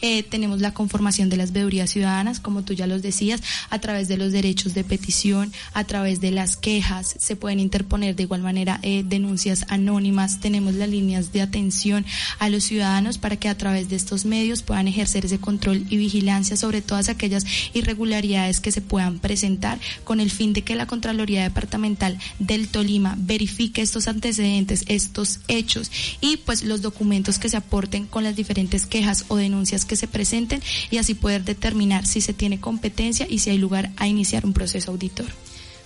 eh, 0.00 0.22
tenemos 0.22 0.60
la 0.60 0.72
conformación 0.72 1.28
de 1.28 1.36
las 1.36 1.52
veedurías 1.52 1.90
ciudadanas, 1.90 2.40
como 2.40 2.62
tú 2.62 2.72
ya 2.72 2.86
los 2.86 3.02
decías, 3.02 3.42
a 3.70 3.78
través 3.78 4.08
de 4.08 4.16
los 4.16 4.32
derechos 4.32 4.74
de 4.74 4.84
petición, 4.84 5.52
a 5.72 5.84
través 5.84 6.20
de 6.20 6.30
las 6.30 6.56
quejas, 6.56 7.16
se 7.18 7.36
pueden 7.36 7.60
interponer 7.60 8.16
de 8.16 8.24
igual 8.24 8.42
manera 8.42 8.78
eh, 8.82 9.02
denuncias 9.04 9.66
anónimas, 9.68 10.40
tenemos 10.40 10.74
las 10.74 10.88
líneas 10.88 11.32
de 11.32 11.42
atención 11.42 12.04
a 12.38 12.48
los 12.48 12.64
ciudadanos 12.64 13.18
para 13.18 13.36
que 13.36 13.48
a 13.48 13.56
través 13.56 13.88
de 13.88 13.96
estos 13.96 14.24
medios 14.24 14.62
puedan 14.62 14.88
ejercer 14.88 15.24
ese 15.24 15.38
control 15.38 15.86
y 15.88 15.96
vigilancia 15.96 16.56
sobre 16.56 16.82
todas 16.82 17.08
aquellas 17.08 17.44
irregularidades 17.74 18.60
que 18.60 18.72
se 18.72 18.80
puedan 18.80 19.18
presentar 19.18 19.78
con 20.04 20.20
el 20.20 20.30
fin 20.30 20.52
de 20.52 20.62
que 20.62 20.74
la 20.74 20.86
Contraloría 20.86 21.42
Departamental 21.42 22.18
del 22.38 22.68
Tolima 22.68 23.16
verifique 23.18 23.82
estos 23.82 24.08
antecedentes, 24.08 24.84
estos 24.88 25.40
hechos 25.48 25.90
y 26.20 26.38
pues 26.38 26.62
los 26.64 26.82
documentos 26.82 27.38
que 27.38 27.48
se 27.48 27.56
aporten 27.56 28.06
con 28.06 28.24
las 28.24 28.36
diferentes 28.36 28.86
quejas 28.86 28.99
o 29.28 29.36
denuncias 29.36 29.84
que 29.84 29.96
se 29.96 30.08
presenten 30.08 30.62
y 30.90 30.98
así 30.98 31.14
poder 31.14 31.44
determinar 31.44 32.06
si 32.06 32.20
se 32.20 32.34
tiene 32.34 32.60
competencia 32.60 33.26
y 33.28 33.38
si 33.38 33.50
hay 33.50 33.58
lugar 33.58 33.90
a 33.96 34.06
iniciar 34.06 34.44
un 34.44 34.52
proceso 34.52 34.90
auditor. 34.90 35.26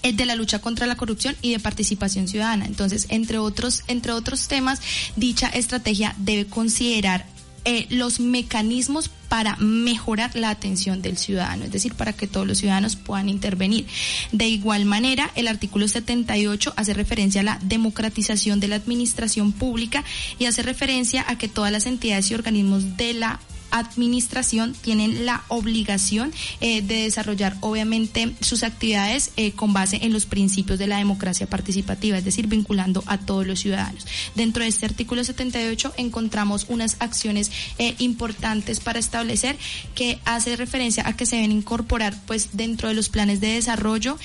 de 0.00 0.26
la 0.26 0.36
lucha 0.36 0.60
contra 0.60 0.86
la 0.86 0.96
corrupción 0.96 1.36
y 1.42 1.52
de 1.52 1.58
participación 1.58 2.28
ciudadana. 2.28 2.66
Entonces, 2.66 3.06
entre 3.10 3.38
otros, 3.38 3.82
entre 3.88 4.12
otros 4.12 4.48
temas, 4.48 4.80
dicha 5.16 5.48
estrategia 5.48 6.14
debe 6.18 6.46
considerar 6.46 7.26
eh, 7.70 7.86
los 7.90 8.18
mecanismos 8.18 9.10
para 9.28 9.56
mejorar 9.56 10.34
la 10.34 10.48
atención 10.48 11.02
del 11.02 11.18
ciudadano, 11.18 11.66
es 11.66 11.70
decir, 11.70 11.92
para 11.92 12.14
que 12.14 12.26
todos 12.26 12.46
los 12.46 12.56
ciudadanos 12.56 12.96
puedan 12.96 13.28
intervenir. 13.28 13.86
De 14.32 14.48
igual 14.48 14.86
manera, 14.86 15.30
el 15.34 15.48
artículo 15.48 15.86
78 15.86 16.72
hace 16.76 16.94
referencia 16.94 17.42
a 17.42 17.44
la 17.44 17.58
democratización 17.62 18.58
de 18.58 18.68
la 18.68 18.76
administración 18.76 19.52
pública 19.52 20.02
y 20.38 20.46
hace 20.46 20.62
referencia 20.62 21.26
a 21.28 21.36
que 21.36 21.48
todas 21.48 21.70
las 21.70 21.84
entidades 21.84 22.30
y 22.30 22.34
organismos 22.34 22.96
de 22.96 23.12
la 23.12 23.38
administración 23.70 24.74
tienen 24.80 25.26
la 25.26 25.44
obligación 25.48 26.32
eh, 26.60 26.82
de 26.82 27.02
desarrollar 27.02 27.56
obviamente 27.60 28.34
sus 28.40 28.62
actividades 28.62 29.30
eh, 29.36 29.52
con 29.52 29.72
base 29.72 30.00
en 30.02 30.12
los 30.12 30.26
principios 30.26 30.78
de 30.78 30.86
la 30.86 30.98
democracia 30.98 31.46
participativa, 31.46 32.18
es 32.18 32.24
decir, 32.24 32.46
vinculando 32.46 33.02
a 33.06 33.18
todos 33.18 33.46
los 33.46 33.60
ciudadanos. 33.60 34.06
Dentro 34.34 34.62
de 34.62 34.68
este 34.68 34.86
artículo 34.86 35.24
78 35.24 35.94
encontramos 35.96 36.66
unas 36.68 36.96
acciones 37.00 37.50
eh, 37.78 37.94
importantes 37.98 38.80
para 38.80 38.98
establecer 38.98 39.56
que 39.94 40.18
hace 40.24 40.56
referencia 40.56 41.06
a 41.06 41.14
que 41.14 41.26
se 41.26 41.36
deben 41.36 41.52
incorporar 41.52 42.14
pues 42.26 42.50
dentro 42.52 42.88
de 42.88 42.94
los 42.94 43.08
planes 43.08 43.40
de 43.40 43.48
desarrollo 43.48 44.18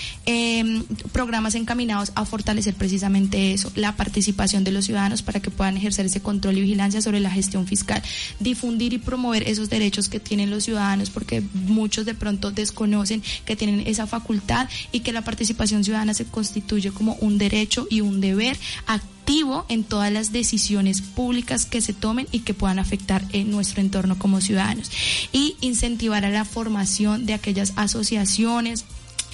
programas 1.12 1.56
encaminados 1.56 2.12
a 2.16 2.26
fortalecer 2.26 2.74
precisamente 2.74 3.54
eso, 3.54 3.72
la 3.76 3.96
participación 3.96 4.64
de 4.64 4.72
los 4.72 4.86
ciudadanos 4.86 5.22
para 5.22 5.40
que 5.40 5.52
puedan 5.52 5.78
ejercer 5.78 6.06
ese 6.06 6.22
control 6.22 6.58
y 6.58 6.62
vigilancia 6.62 7.02
sobre 7.02 7.20
la 7.20 7.30
gestión 7.30 7.68
fiscal, 7.68 8.02
difundir 8.40 8.94
y 8.94 8.98
promover 8.98 9.33
esos 9.42 9.70
derechos 9.70 10.10
que 10.10 10.20
tienen 10.20 10.52
los 10.52 10.66
ciudadanos, 10.66 11.10
porque 11.10 11.42
muchos 11.54 12.06
de 12.06 12.14
pronto 12.14 12.52
desconocen 12.52 13.24
que 13.46 13.56
tienen 13.56 13.88
esa 13.88 14.06
facultad 14.06 14.70
y 14.92 15.00
que 15.00 15.12
la 15.12 15.24
participación 15.24 15.84
ciudadana 15.84 16.14
se 16.14 16.26
constituye 16.26 16.92
como 16.92 17.16
un 17.16 17.40
derecho 17.40 17.88
y 17.90 18.02
un 18.02 18.22
deber 18.22 18.58
activo 18.86 19.66
en 19.70 19.84
todas 19.84 20.12
las 20.12 20.32
decisiones 20.32 21.02
públicas 21.02 21.66
que 21.66 21.82
se 21.82 21.94
tomen 21.94 22.28
y 22.32 22.40
que 22.40 22.54
puedan 22.54 22.80
afectar 22.80 23.24
en 23.32 23.50
nuestro 23.50 23.82
entorno 23.82 24.20
como 24.20 24.42
ciudadanos. 24.42 24.92
Y 25.32 25.56
incentivar 25.62 26.26
a 26.26 26.30
la 26.30 26.46
formación 26.46 27.26
de 27.26 27.34
aquellas 27.34 27.74
asociaciones, 27.76 28.86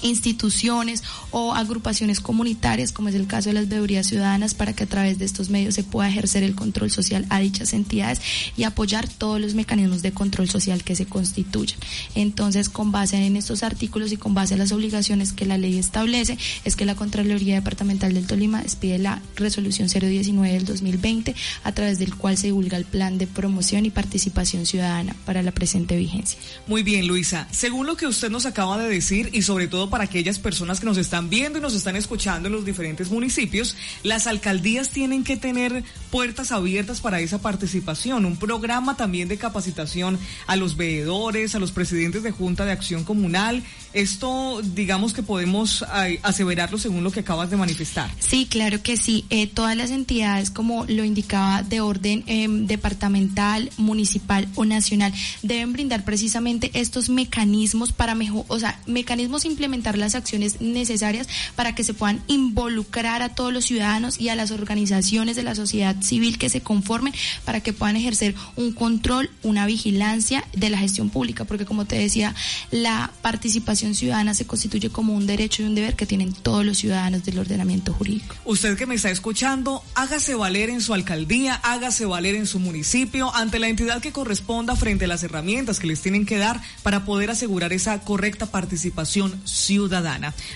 instituciones 0.02 1.02
o 1.30 1.54
agrupaciones 1.54 2.20
comunitarias, 2.20 2.92
como 2.92 3.08
es 3.08 3.14
el 3.14 3.26
caso 3.26 3.50
de 3.50 3.54
las 3.54 3.68
veedurías 3.68 4.06
ciudadanas, 4.06 4.54
para 4.54 4.72
que 4.72 4.84
a 4.84 4.88
través 4.88 5.18
de 5.18 5.24
estos 5.24 5.50
medios 5.50 5.74
se 5.74 5.84
pueda 5.84 6.08
ejercer 6.08 6.42
el 6.42 6.54
control 6.54 6.90
social 6.90 7.26
a 7.28 7.40
dichas 7.40 7.72
entidades 7.72 8.20
y 8.56 8.64
apoyar 8.64 9.08
todos 9.08 9.40
los 9.40 9.54
mecanismos 9.54 10.02
de 10.02 10.12
control 10.12 10.48
social 10.48 10.82
que 10.82 10.96
se 10.96 11.06
constituyan. 11.06 11.78
Entonces, 12.14 12.68
con 12.68 12.92
base 12.92 13.16
en 13.16 13.36
estos 13.36 13.62
artículos 13.62 14.12
y 14.12 14.16
con 14.16 14.34
base 14.34 14.54
a 14.54 14.56
las 14.56 14.72
obligaciones 14.72 15.32
que 15.32 15.46
la 15.46 15.58
ley 15.58 15.78
establece, 15.78 16.38
es 16.64 16.76
que 16.76 16.84
la 16.84 16.94
Contraloría 16.94 17.54
Departamental 17.56 18.14
del 18.14 18.26
Tolima 18.26 18.62
expide 18.62 18.98
la 18.98 19.22
resolución 19.36 19.88
019 19.88 20.52
del 20.52 20.64
2020, 20.64 21.34
a 21.64 21.72
través 21.72 21.98
del 21.98 22.14
cual 22.14 22.36
se 22.36 22.48
divulga 22.48 22.76
el 22.76 22.84
plan 22.84 23.18
de 23.18 23.26
promoción 23.26 23.86
y 23.86 23.90
participación 23.90 24.66
ciudadana 24.66 25.14
para 25.24 25.42
la 25.42 25.52
presente 25.52 25.96
vigencia. 25.96 26.38
Muy 26.66 26.82
bien, 26.82 27.06
Luisa. 27.06 27.48
Según 27.50 27.86
lo 27.86 27.96
que 27.96 28.06
usted 28.06 28.30
nos 28.30 28.46
acaba 28.46 28.78
de 28.78 28.88
decir 28.88 29.30
y 29.32 29.42
sobre 29.42 29.68
todo 29.68 29.89
para 29.90 30.04
aquellas 30.04 30.38
personas 30.38 30.80
que 30.80 30.86
nos 30.86 30.96
están 30.96 31.28
viendo 31.28 31.58
y 31.58 31.62
nos 31.62 31.74
están 31.74 31.96
escuchando 31.96 32.48
en 32.48 32.54
los 32.54 32.64
diferentes 32.64 33.10
municipios, 33.10 33.76
las 34.02 34.26
alcaldías 34.26 34.90
tienen 34.90 35.24
que 35.24 35.36
tener 35.36 35.84
puertas 36.10 36.52
abiertas 36.52 37.00
para 37.00 37.20
esa 37.20 37.42
participación, 37.42 38.24
un 38.24 38.36
programa 38.36 38.96
también 38.96 39.28
de 39.28 39.36
capacitación 39.36 40.18
a 40.46 40.56
los 40.56 40.76
veedores, 40.76 41.54
a 41.54 41.58
los 41.58 41.72
presidentes 41.72 42.22
de 42.22 42.30
Junta 42.30 42.64
de 42.64 42.72
Acción 42.72 43.04
Comunal. 43.04 43.62
Esto, 43.92 44.62
digamos 44.62 45.12
que 45.12 45.22
podemos 45.22 45.84
aseverarlo 46.22 46.78
según 46.78 47.02
lo 47.02 47.10
que 47.10 47.20
acabas 47.20 47.50
de 47.50 47.56
manifestar. 47.56 48.10
Sí, 48.20 48.46
claro 48.48 48.82
que 48.82 48.96
sí. 48.96 49.24
Eh, 49.30 49.48
todas 49.48 49.76
las 49.76 49.90
entidades, 49.90 50.50
como 50.50 50.84
lo 50.86 51.04
indicaba, 51.04 51.62
de 51.62 51.80
orden 51.80 52.22
em, 52.26 52.66
departamental, 52.66 53.70
municipal 53.76 54.46
o 54.54 54.64
nacional, 54.64 55.12
deben 55.42 55.72
brindar 55.72 56.04
precisamente 56.04 56.70
estos 56.74 57.08
mecanismos 57.08 57.92
para 57.92 58.14
mejor, 58.14 58.44
o 58.48 58.58
sea, 58.58 58.80
mecanismos 58.86 59.44
implementados 59.44 59.79
las 59.82 60.14
acciones 60.14 60.60
necesarias 60.60 61.28
para 61.56 61.74
que 61.74 61.84
se 61.84 61.94
puedan 61.94 62.22
involucrar 62.26 63.22
a 63.22 63.30
todos 63.30 63.52
los 63.52 63.64
ciudadanos 63.64 64.20
y 64.20 64.28
a 64.28 64.34
las 64.34 64.50
organizaciones 64.50 65.36
de 65.36 65.42
la 65.42 65.54
sociedad 65.54 65.96
civil 66.02 66.38
que 66.38 66.48
se 66.48 66.60
conformen 66.60 67.14
para 67.44 67.60
que 67.60 67.72
puedan 67.72 67.96
ejercer 67.96 68.34
un 68.56 68.72
control, 68.72 69.30
una 69.42 69.66
vigilancia 69.66 70.44
de 70.52 70.70
la 70.70 70.78
gestión 70.78 71.10
pública, 71.10 71.44
porque 71.44 71.64
como 71.64 71.84
te 71.84 71.98
decía, 71.98 72.34
la 72.70 73.12
participación 73.22 73.94
ciudadana 73.94 74.34
se 74.34 74.46
constituye 74.46 74.90
como 74.90 75.14
un 75.14 75.26
derecho 75.26 75.62
y 75.62 75.66
un 75.66 75.74
deber 75.74 75.96
que 75.96 76.06
tienen 76.06 76.32
todos 76.32 76.64
los 76.64 76.78
ciudadanos 76.78 77.24
del 77.24 77.38
ordenamiento 77.38 77.92
jurídico. 77.92 78.36
Usted 78.44 78.76
que 78.76 78.86
me 78.86 78.94
está 78.94 79.10
escuchando, 79.10 79.82
hágase 79.94 80.34
valer 80.34 80.70
en 80.70 80.80
su 80.80 80.94
alcaldía, 80.94 81.54
hágase 81.54 82.04
valer 82.04 82.34
en 82.34 82.46
su 82.46 82.58
municipio, 82.60 83.34
ante 83.34 83.58
la 83.58 83.68
entidad 83.68 84.00
que 84.00 84.12
corresponda 84.12 84.76
frente 84.76 85.04
a 85.04 85.08
las 85.08 85.22
herramientas 85.22 85.78
que 85.78 85.86
les 85.86 86.00
tienen 86.00 86.26
que 86.26 86.38
dar 86.38 86.60
para 86.82 87.04
poder 87.04 87.30
asegurar 87.30 87.72
esa 87.72 88.00
correcta 88.00 88.46
participación 88.46 89.40
ciudadana. 89.44 89.69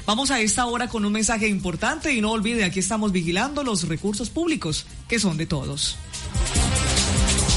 Vamos 0.07 0.31
a 0.31 0.41
esta 0.41 0.67
hora 0.67 0.89
con 0.89 1.05
un 1.05 1.13
mensaje 1.13 1.49
importante 1.49 2.13
y 2.13 2.21
no 2.21 2.33
olvide, 2.33 2.65
aquí 2.65 2.81
estamos 2.81 3.13
vigilando 3.13 3.63
los 3.63 3.89
recursos 3.89 4.31
públicos 4.31 4.87
que 5.09 5.19
son 5.19 5.37
de 5.37 5.47
todos. 5.47 5.97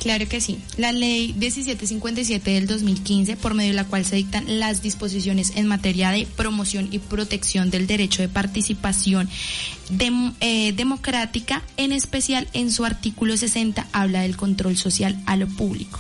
Claro 0.01 0.29
que 0.29 0.41
sí. 0.41 0.59
La 0.77 0.93
ley 0.93 1.35
1757 1.37 2.51
del 2.53 2.67
2015, 2.67 3.37
por 3.37 3.55
medio 3.55 3.71
de 3.71 3.77
la 3.77 3.85
cual 3.85 4.05
se 4.05 4.17
dictan 4.17 4.61
las 4.61 4.81
disposiciones 4.81 5.53
en 5.57 5.67
materia 5.67 6.11
de 6.11 6.27
promoción 6.37 6.89
y 6.93 7.01
protección 7.01 7.71
del 7.71 7.87
derecho 7.87 8.23
de 8.23 8.29
participación 8.29 9.29
eh, 10.41 10.73
democrática, 10.73 11.63
en 11.77 11.93
especial 11.93 12.47
en 12.53 12.71
su 12.71 12.85
artículo 12.85 13.37
60 13.37 13.89
habla 13.93 14.23
del 14.23 14.37
control 14.37 14.77
social 14.77 15.21
a 15.27 15.37
lo 15.37 15.49
público. 15.49 15.99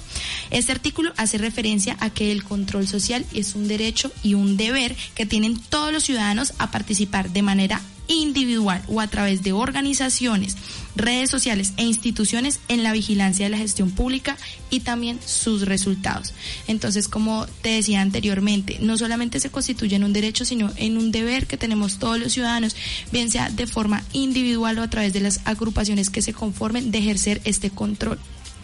Este 0.50 0.72
artículo 0.72 1.12
hace 1.16 1.38
referencia 1.38 1.96
a 1.98 2.10
que 2.10 2.30
el 2.30 2.44
control 2.44 2.86
social 2.86 3.24
es 3.34 3.54
un 3.54 3.66
derecho 3.66 4.12
y 4.22 4.34
un 4.34 4.56
deber 4.56 4.94
que 5.14 5.26
tienen 5.26 5.58
todos 5.58 5.92
los 5.92 6.04
ciudadanos 6.04 6.54
a 6.58 6.70
participar 6.70 7.30
de 7.30 7.42
manera 7.42 7.80
individual 8.08 8.82
o 8.88 9.00
a 9.00 9.06
través 9.06 9.42
de 9.42 9.52
organizaciones, 9.52 10.56
redes 10.96 11.30
sociales 11.30 11.74
e 11.76 11.84
instituciones 11.84 12.60
en 12.68 12.82
la 12.82 12.92
vigilancia 12.92 13.46
de 13.46 13.50
la 13.50 13.58
gestión 13.58 13.90
pública 13.90 14.36
y 14.70 14.80
también 14.80 15.20
sus 15.24 15.62
resultados. 15.62 16.34
Entonces, 16.66 17.08
como 17.08 17.46
te 17.62 17.70
decía 17.70 18.00
anteriormente, 18.00 18.78
no 18.80 18.98
solamente 18.98 19.40
se 19.40 19.50
constituye 19.50 19.96
en 19.96 20.04
un 20.04 20.12
derecho, 20.12 20.44
sino 20.44 20.72
en 20.76 20.96
un 20.96 21.12
deber 21.12 21.46
que 21.46 21.56
tenemos 21.56 21.98
todos 21.98 22.18
los 22.18 22.32
ciudadanos, 22.32 22.74
bien 23.12 23.30
sea 23.30 23.50
de 23.50 23.66
forma 23.66 24.02
individual 24.12 24.78
o 24.78 24.82
a 24.82 24.90
través 24.90 25.12
de 25.12 25.20
las 25.20 25.40
agrupaciones 25.44 26.10
que 26.10 26.22
se 26.22 26.32
conformen 26.32 26.90
de 26.90 26.98
ejercer 26.98 27.40
este 27.44 27.70
control. 27.70 28.18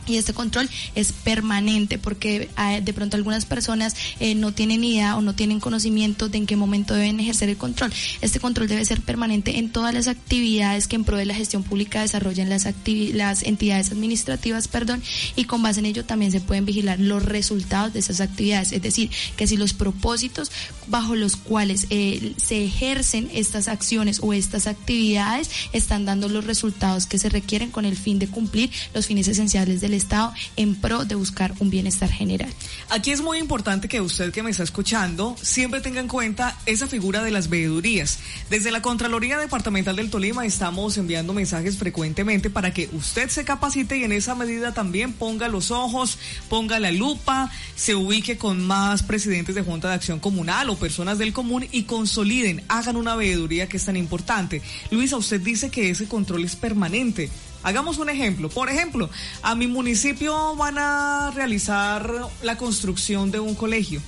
Y 0.06 0.16
este 0.16 0.32
control 0.32 0.68
es 0.94 1.12
permanente 1.12 1.99
porque 1.99 2.49
ah, 2.56 2.80
de 2.80 2.92
pronto 2.92 3.16
algunas 3.16 3.46
personas 3.46 3.96
eh, 4.20 4.34
no 4.34 4.52
tienen 4.52 4.84
idea 4.84 5.16
o 5.16 5.23
no 5.23 5.34
tienen 5.34 5.61
conocimiento 5.61 6.28
de 6.28 6.38
en 6.38 6.46
qué 6.46 6.56
momento 6.56 6.95
deben 6.95 7.21
ejercer 7.21 7.49
el 7.49 7.56
control. 7.56 7.93
Este 8.21 8.40
control 8.40 8.69
debe 8.69 8.84
ser 8.84 9.00
permanente 9.00 9.58
en 9.58 9.71
todas 9.71 9.95
las 9.95 10.08
actividades 10.08 10.86
que 10.86 10.97
en 10.97 11.04
pro 11.04 11.17
de 11.17 11.26
la 11.26 11.34
gestión 11.34 11.62
pública 11.62 12.02
desarrollan 12.02 12.49
las, 12.49 12.67
las 13.12 13.43
entidades 13.43 13.90
administrativas, 13.90 14.69
perdón, 14.69 15.02
y 15.36 15.45
con 15.45 15.62
base 15.62 15.80
en 15.80 15.86
ello 15.86 16.04
también 16.04 16.32
se 16.32 16.40
pueden 16.40 16.67
vigilar 16.67 17.00
los 17.00 17.23
resultados 17.25 17.93
de 17.93 18.00
esas 18.00 18.21
actividades. 18.21 18.73
Es 18.73 18.82
decir, 18.82 19.10
que 19.36 19.47
si 19.47 19.56
los 19.56 19.73
propósitos 19.73 20.50
bajo 20.86 21.14
los 21.14 21.36
cuales 21.36 21.86
eh, 21.90 22.34
se 22.36 22.64
ejercen 22.64 23.30
estas 23.32 23.69
acciones 23.69 24.21
o 24.23 24.32
estas 24.32 24.67
actividades 24.67 25.50
están 25.73 26.04
dando 26.04 26.28
los 26.28 26.45
resultados 26.45 27.06
que 27.06 27.19
se 27.19 27.28
requieren 27.28 27.71
con 27.71 27.84
el 27.84 27.97
fin 27.97 28.19
de 28.19 28.28
cumplir 28.28 28.71
los 28.95 29.06
fines 29.06 29.28
esenciales 29.28 29.80
del 29.80 29.94
Estado 29.95 30.33
en 30.57 30.75
pro 30.75 31.04
de 31.04 31.15
buscar 31.15 31.54
un 31.59 31.71
bienestar 31.71 32.11
general. 32.11 32.52
Aquí 32.91 33.11
es 33.11 33.21
muy 33.21 33.39
importante 33.39 33.89
que 33.89 34.00
usted 34.00 34.33
que 34.33 34.43
me 34.43 34.50
está 34.50 34.63
escuchando 34.63 35.37
siempre 35.41 35.80
tenga 35.80 36.00
en 36.00 36.09
cuenta 36.09 36.57
esa 36.67 36.87
figura 36.87 37.23
de 37.23 37.30
las 37.30 37.49
veedurías. 37.49 38.19
Desde 38.50 38.71
la 38.71 38.83
Contraloría 38.83 39.39
Departamental 39.39 39.97
del 39.97 40.11
Tolima 40.11 40.45
estamos 40.45 40.97
enviando 40.99 41.33
mensajes 41.33 41.78
frecuentemente 41.78 42.50
para 42.50 42.73
que 42.73 42.89
usted 42.93 43.28
se 43.28 43.45
capacite 43.45 43.97
y 43.97 44.04
en 44.04 44.13
esa 44.13 44.35
medida 44.35 44.73
también 44.73 45.13
ponga 45.13 45.49
los 45.49 45.71
ojos, 45.71 46.19
ponga 46.49 46.78
la 46.78 46.93
lupa, 46.93 47.50
se 47.75 47.95
ubique 47.95 48.37
con 48.37 48.65
más 48.65 49.02
presidentes 49.02 49.54
de 49.54 49.63
Junta 49.63 49.89
de 49.89 49.95
Acción 49.95 50.21
Comunal 50.21 50.71
o 50.71 50.76
personas 50.76 51.19
del 51.19 51.33
común 51.33 51.67
y 51.71 51.85
consoliden, 51.85 52.63
hagan 52.69 52.97
una 52.97 53.17
veeduría 53.17 53.69
que 53.69 53.76
es 53.76 53.85
tan 53.85 53.97
importante. 53.97 54.63
Luisa, 54.91 55.17
usted 55.17 55.41
dice 55.41 55.71
que 55.71 55.91
ese 55.91 56.07
control 56.07 56.45
es 56.45 56.57
permanente. 56.57 57.30
Hagamos 57.64 57.98
un 57.98 58.10
ejemplo. 58.10 58.50
Por 58.50 58.68
ejemplo, 58.68 59.10
a 59.42 59.54
mi 59.54 59.66
municipio 59.66 60.54
van 60.54 60.78
a 60.78 61.32
realizar 61.34 62.08
la 62.42 62.56
construcción 62.56 63.30
de 63.30 63.40
un 63.40 63.54
colegio. 63.54 64.00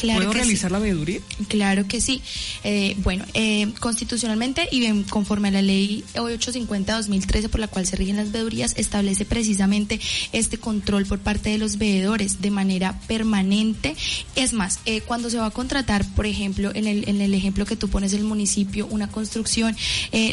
¿Puedo 0.00 0.32
realizar 0.32 0.70
la 0.72 0.78
veeduría? 0.78 1.20
Claro 1.48 1.86
que 1.86 2.00
sí. 2.00 2.22
Eh, 2.64 2.96
bueno, 3.02 3.24
eh, 3.34 3.72
constitucionalmente 3.80 4.68
y 4.70 5.02
conforme 5.04 5.48
a 5.48 5.50
la 5.50 5.62
ley 5.62 6.04
850-2013 6.14 7.48
por 7.48 7.60
la 7.60 7.68
cual 7.68 7.86
se 7.86 7.96
rigen 7.96 8.16
las 8.16 8.32
veedurías, 8.32 8.74
establece 8.76 9.24
precisamente 9.24 10.00
este 10.32 10.58
control 10.58 11.06
por 11.06 11.18
parte 11.18 11.50
de 11.50 11.58
los 11.58 11.78
veedores 11.78 12.40
de 12.40 12.50
manera 12.50 12.98
permanente. 13.06 13.94
Es 14.36 14.52
más, 14.52 14.80
eh, 14.86 15.00
cuando 15.02 15.30
se 15.30 15.38
va 15.38 15.46
a 15.46 15.50
contratar, 15.50 16.06
por 16.14 16.26
ejemplo, 16.26 16.70
en 16.74 16.86
el, 16.86 17.08
en 17.08 17.20
el 17.20 17.34
ejemplo 17.34 17.66
que 17.66 17.76
tú 17.76 17.88
pones 17.88 18.12
el 18.12 18.24
municipio, 18.24 18.86
una 18.90 19.08
construcción, 19.08 19.76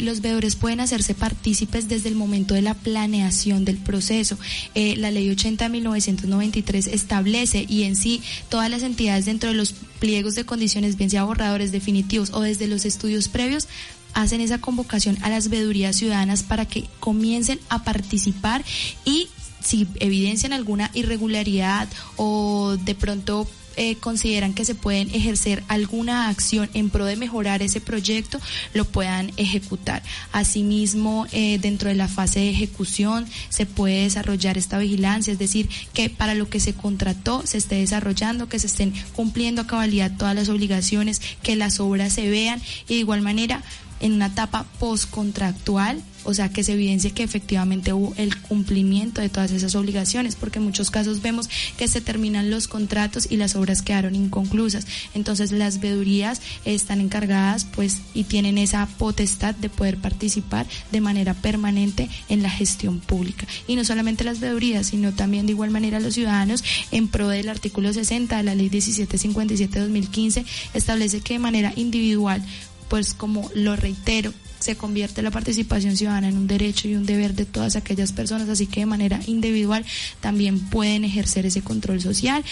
los 0.02 0.20
veedores 0.20 0.56
pueden 0.56 0.80
hacerse 0.80 1.14
partícipes 1.14 1.88
desde 1.88 2.08
el 2.08 2.14
momento 2.14 2.54
de 2.54 2.62
la 2.62 2.74
planeación 2.74 3.64
del 3.64 3.76
proceso. 3.76 4.38
la 4.74 5.10
ley 5.10 5.28
80-1993 5.30 6.88
establece 6.88 7.66
y 7.68 7.84
en 7.84 7.96
sí 7.96 8.22
todas 8.48 8.70
las 8.70 8.82
entidades 8.82 9.26
dentro 9.26 9.50
de 9.50 9.57
los 9.58 9.72
pliegos 9.72 10.34
de 10.34 10.46
condiciones, 10.46 10.96
bien 10.96 11.10
sea 11.10 11.24
borradores 11.24 11.72
definitivos 11.72 12.30
o 12.32 12.40
desde 12.40 12.66
los 12.66 12.86
estudios 12.86 13.28
previos, 13.28 13.68
hacen 14.14 14.40
esa 14.40 14.60
convocación 14.60 15.18
a 15.22 15.28
las 15.28 15.48
vedurías 15.50 15.96
ciudadanas 15.96 16.42
para 16.42 16.64
que 16.66 16.88
comiencen 17.00 17.60
a 17.68 17.84
participar 17.84 18.64
y 19.04 19.28
si 19.62 19.86
evidencian 20.00 20.52
alguna 20.52 20.90
irregularidad 20.94 21.88
o 22.16 22.76
de 22.82 22.94
pronto 22.94 23.46
eh, 23.78 23.96
consideran 23.96 24.54
que 24.54 24.64
se 24.64 24.74
pueden 24.74 25.08
ejercer 25.14 25.62
alguna 25.68 26.28
acción 26.28 26.68
en 26.74 26.90
pro 26.90 27.04
de 27.06 27.14
mejorar 27.16 27.62
ese 27.62 27.80
proyecto, 27.80 28.40
lo 28.74 28.84
puedan 28.84 29.30
ejecutar. 29.36 30.02
Asimismo, 30.32 31.26
eh, 31.30 31.58
dentro 31.60 31.88
de 31.88 31.94
la 31.94 32.08
fase 32.08 32.40
de 32.40 32.50
ejecución 32.50 33.26
se 33.48 33.66
puede 33.66 34.02
desarrollar 34.02 34.58
esta 34.58 34.78
vigilancia, 34.78 35.32
es 35.32 35.38
decir, 35.38 35.68
que 35.94 36.10
para 36.10 36.34
lo 36.34 36.50
que 36.50 36.58
se 36.58 36.74
contrató 36.74 37.46
se 37.46 37.58
esté 37.58 37.76
desarrollando, 37.76 38.48
que 38.48 38.58
se 38.58 38.66
estén 38.66 38.92
cumpliendo 39.14 39.62
a 39.62 39.66
cabalidad 39.68 40.16
todas 40.18 40.34
las 40.34 40.48
obligaciones, 40.48 41.22
que 41.42 41.54
las 41.54 41.78
obras 41.78 42.12
se 42.12 42.28
vean 42.28 42.60
y 42.88 42.94
de 42.94 43.00
igual 43.00 43.22
manera 43.22 43.62
en 44.00 44.12
una 44.12 44.26
etapa 44.26 44.64
postcontractual 44.78 46.02
o 46.24 46.34
sea, 46.34 46.50
que 46.50 46.62
se 46.62 46.72
evidencie 46.74 47.12
que 47.12 47.22
efectivamente 47.22 47.92
hubo 47.94 48.12
el 48.16 48.36
cumplimiento 48.36 49.20
de 49.20 49.30
todas 49.30 49.50
esas 49.50 49.74
obligaciones, 49.74 50.36
porque 50.36 50.58
en 50.58 50.64
muchos 50.66 50.90
casos 50.90 51.22
vemos 51.22 51.48
que 51.78 51.88
se 51.88 52.00
terminan 52.00 52.50
los 52.50 52.68
contratos 52.68 53.28
y 53.30 53.36
las 53.36 53.56
obras 53.56 53.80
quedaron 53.80 54.14
inconclusas. 54.14 54.86
Entonces, 55.14 55.52
las 55.52 55.80
vedurías 55.80 56.42
están 56.66 57.00
encargadas, 57.00 57.64
pues, 57.64 58.02
y 58.14 58.24
tienen 58.24 58.58
esa 58.58 58.86
potestad 58.98 59.54
de 59.54 59.70
poder 59.70 59.96
participar 59.96 60.66
de 60.92 61.00
manera 61.00 61.34
permanente 61.34 62.10
en 62.28 62.42
la 62.42 62.50
gestión 62.50 63.00
pública. 63.00 63.46
Y 63.66 63.76
no 63.76 63.84
solamente 63.84 64.24
las 64.24 64.40
vedurías, 64.40 64.88
sino 64.88 65.12
también 65.12 65.46
de 65.46 65.52
igual 65.52 65.70
manera 65.70 66.00
los 66.00 66.14
ciudadanos 66.14 66.62
en 66.90 67.08
pro 67.08 67.28
del 67.28 67.48
artículo 67.48 67.92
60 67.92 68.36
de 68.36 68.42
la 68.42 68.54
ley 68.54 68.68
1757 68.68 69.72
de 69.72 69.80
2015 69.80 70.44
establece 70.74 71.20
que 71.20 71.34
de 71.34 71.38
manera 71.38 71.72
individual 71.76 72.44
pues 72.88 73.14
como 73.14 73.50
lo 73.54 73.76
reitero, 73.76 74.32
se 74.58 74.76
convierte 74.76 75.22
la 75.22 75.30
participación 75.30 75.96
ciudadana 75.96 76.28
en 76.28 76.36
un 76.36 76.46
derecho 76.46 76.88
y 76.88 76.96
un 76.96 77.06
deber 77.06 77.34
de 77.34 77.44
todas 77.44 77.76
aquellas 77.76 78.12
personas, 78.12 78.48
así 78.48 78.66
que 78.66 78.80
de 78.80 78.86
manera 78.86 79.20
individual 79.26 79.84
también 80.20 80.58
pueden 80.58 81.04
ejercer 81.04 81.46
ese 81.46 81.62
control 81.62 82.00
social 82.00 82.44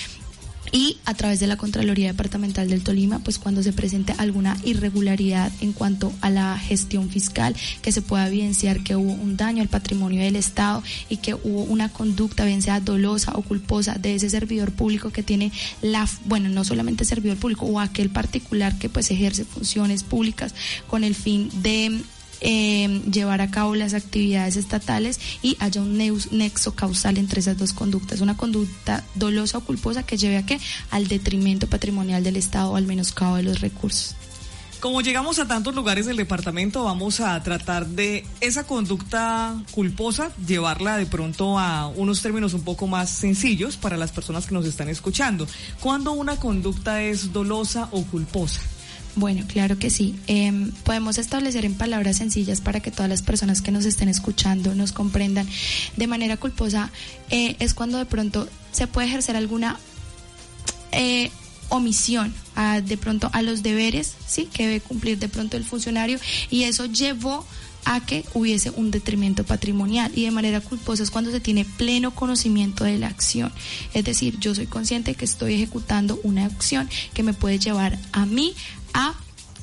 y 0.72 0.98
a 1.04 1.14
través 1.14 1.40
de 1.40 1.46
la 1.46 1.56
Contraloría 1.56 2.08
Departamental 2.08 2.68
del 2.68 2.82
Tolima, 2.82 3.18
pues 3.20 3.38
cuando 3.38 3.62
se 3.62 3.72
presente 3.72 4.14
alguna 4.18 4.56
irregularidad 4.64 5.52
en 5.60 5.72
cuanto 5.72 6.12
a 6.20 6.30
la 6.30 6.58
gestión 6.58 7.08
fiscal, 7.10 7.54
que 7.82 7.92
se 7.92 8.02
pueda 8.02 8.28
evidenciar 8.28 8.82
que 8.82 8.96
hubo 8.96 9.12
un 9.12 9.36
daño 9.36 9.62
al 9.62 9.68
patrimonio 9.68 10.22
del 10.22 10.36
Estado 10.36 10.82
y 11.08 11.18
que 11.18 11.34
hubo 11.34 11.62
una 11.62 11.88
conducta, 11.88 12.44
bien 12.44 12.62
sea 12.62 12.80
dolosa 12.80 13.32
o 13.34 13.42
culposa, 13.42 13.94
de 13.94 14.14
ese 14.14 14.30
servidor 14.30 14.72
público 14.72 15.10
que 15.10 15.22
tiene 15.22 15.52
la, 15.82 16.08
bueno, 16.24 16.48
no 16.48 16.64
solamente 16.64 17.04
servidor 17.04 17.36
público 17.36 17.66
o 17.66 17.80
aquel 17.80 18.10
particular 18.10 18.78
que 18.78 18.88
pues 18.88 19.10
ejerce 19.10 19.44
funciones 19.44 20.02
públicas 20.02 20.54
con 20.86 21.04
el 21.04 21.14
fin 21.14 21.50
de 21.62 22.00
eh, 22.40 23.02
llevar 23.10 23.40
a 23.40 23.50
cabo 23.50 23.74
las 23.74 23.94
actividades 23.94 24.56
estatales 24.56 25.20
y 25.42 25.56
haya 25.60 25.80
un 25.80 25.96
nexo 25.96 26.74
causal 26.74 27.18
entre 27.18 27.40
esas 27.40 27.58
dos 27.58 27.72
conductas, 27.72 28.20
una 28.20 28.36
conducta 28.36 29.04
dolosa 29.14 29.58
o 29.58 29.60
culposa 29.62 30.04
que 30.04 30.16
lleve 30.16 30.36
a 30.36 30.46
qué? 30.46 30.58
Al 30.90 31.08
detrimento 31.08 31.66
patrimonial 31.66 32.22
del 32.22 32.36
Estado 32.36 32.70
o 32.72 32.76
al 32.76 32.86
menoscabo 32.86 33.36
de 33.36 33.42
los 33.42 33.60
recursos. 33.60 34.14
Como 34.80 35.00
llegamos 35.00 35.38
a 35.38 35.48
tantos 35.48 35.74
lugares 35.74 36.04
del 36.04 36.18
departamento, 36.18 36.84
vamos 36.84 37.20
a 37.20 37.42
tratar 37.42 37.86
de 37.86 38.26
esa 38.40 38.66
conducta 38.66 39.56
culposa, 39.70 40.30
llevarla 40.46 40.98
de 40.98 41.06
pronto 41.06 41.58
a 41.58 41.88
unos 41.88 42.20
términos 42.20 42.52
un 42.52 42.62
poco 42.62 42.86
más 42.86 43.08
sencillos 43.08 43.78
para 43.78 43.96
las 43.96 44.12
personas 44.12 44.46
que 44.46 44.54
nos 44.54 44.66
están 44.66 44.90
escuchando. 44.90 45.48
¿Cuándo 45.80 46.12
una 46.12 46.36
conducta 46.36 47.02
es 47.02 47.32
dolosa 47.32 47.88
o 47.90 48.02
culposa? 48.04 48.60
Bueno, 49.16 49.44
claro 49.48 49.78
que 49.78 49.88
sí. 49.88 50.14
Em, 50.26 50.70
podemos 50.84 51.16
establecer 51.16 51.64
en 51.64 51.74
palabras 51.74 52.18
sencillas 52.18 52.60
para 52.60 52.80
que 52.80 52.90
todas 52.90 53.08
las 53.08 53.22
personas 53.22 53.62
que 53.62 53.72
nos 53.72 53.86
estén 53.86 54.10
escuchando 54.10 54.74
nos 54.74 54.92
comprendan. 54.92 55.48
De 55.96 56.06
manera 56.06 56.36
culposa 56.36 56.90
eh, 57.30 57.56
es 57.58 57.72
cuando 57.72 57.96
de 57.96 58.04
pronto 58.04 58.46
se 58.72 58.86
puede 58.86 59.08
ejercer 59.08 59.34
alguna 59.34 59.78
eh, 60.92 61.30
omisión 61.70 62.34
a, 62.54 62.82
de 62.82 62.98
pronto 62.98 63.30
a 63.32 63.40
los 63.40 63.62
deberes, 63.62 64.14
sí, 64.26 64.50
que 64.52 64.66
debe 64.66 64.80
cumplir 64.80 65.18
de 65.18 65.28
pronto 65.28 65.56
el 65.56 65.64
funcionario 65.64 66.18
y 66.50 66.64
eso 66.64 66.84
llevó 66.84 67.46
a 67.86 68.04
que 68.04 68.24
hubiese 68.34 68.70
un 68.70 68.90
detrimento 68.90 69.44
patrimonial 69.44 70.10
y 70.14 70.24
de 70.24 70.32
manera 70.32 70.60
culposa 70.60 71.04
es 71.04 71.10
cuando 71.10 71.30
se 71.30 71.40
tiene 71.40 71.64
pleno 71.64 72.10
conocimiento 72.14 72.84
de 72.84 72.98
la 72.98 73.06
acción. 73.06 73.52
Es 73.94 74.04
decir, 74.04 74.38
yo 74.40 74.54
soy 74.54 74.66
consciente 74.66 75.14
que 75.14 75.24
estoy 75.24 75.54
ejecutando 75.54 76.18
una 76.24 76.46
acción 76.46 76.90
que 77.14 77.22
me 77.22 77.32
puede 77.32 77.60
llevar 77.60 77.96
a 78.12 78.26
mí 78.26 78.54
a 78.96 79.14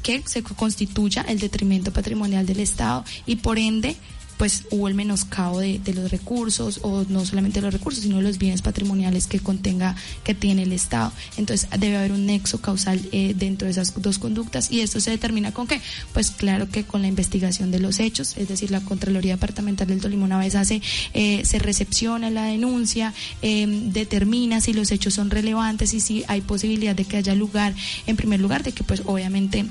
que 0.03 0.21
se 0.25 0.43
constituya 0.43 1.25
el 1.27 1.39
detrimento 1.39 1.91
patrimonial 1.91 2.45
del 2.45 2.59
Estado 2.59 3.03
y 3.25 3.37
por 3.37 3.57
ende 3.57 3.97
pues 4.43 4.65
hubo 4.71 4.89
el 4.89 4.93
menoscabo 4.93 5.61
de, 5.61 5.79
los 5.95 6.11
recursos 6.11 6.81
o 6.83 7.05
no 7.07 7.25
solamente 7.25 7.61
los 7.61 7.71
recursos 7.71 8.03
sino 8.03 8.21
los 8.21 8.37
bienes 8.37 8.61
patrimoniales 8.61 9.25
que 9.25 9.39
contenga 9.39 9.95
que 10.25 10.33
tiene 10.33 10.63
el 10.63 10.73
Estado. 10.73 11.13
Entonces 11.37 11.69
debe 11.79 11.95
haber 11.95 12.11
un 12.11 12.25
nexo 12.25 12.59
causal 12.59 12.99
eh, 13.13 13.33
dentro 13.37 13.67
de 13.67 13.71
esas 13.71 14.01
dos 14.01 14.19
conductas. 14.19 14.69
Y 14.69 14.81
esto 14.81 14.99
se 14.99 15.11
determina 15.11 15.53
con 15.53 15.65
qué 15.65 15.79
pues 16.11 16.29
claro 16.29 16.67
que 16.67 16.83
con 16.83 17.03
la 17.03 17.07
investigación 17.07 17.71
de 17.71 17.79
los 17.79 18.01
hechos 18.01 18.35
es 18.35 18.49
decir 18.49 18.69
la 18.69 18.81
Contraloría 18.81 19.35
Departamental 19.35 19.87
del 19.87 20.01
Tolima 20.01 20.25
una 20.25 20.39
vez 20.39 20.55
hace 20.55 20.81
eh, 21.13 21.45
se 21.45 21.59
recepciona 21.59 22.29
la 22.29 22.43
denuncia 22.43 23.13
em, 23.41 23.93
determina 23.93 24.59
si 24.59 24.73
los 24.73 24.91
hechos 24.91 25.13
son 25.13 25.29
relevantes 25.29 25.93
y 25.93 26.01
si 26.01 26.25
hay 26.27 26.41
posibilidad 26.41 26.97
de 26.97 27.05
que 27.05 27.15
haya 27.15 27.33
lugar 27.33 27.73
en 28.07 28.17
primer 28.17 28.41
lugar 28.41 28.61
de 28.63 28.73
que 28.73 28.83
pues 28.83 29.03
obviamente 29.05 29.67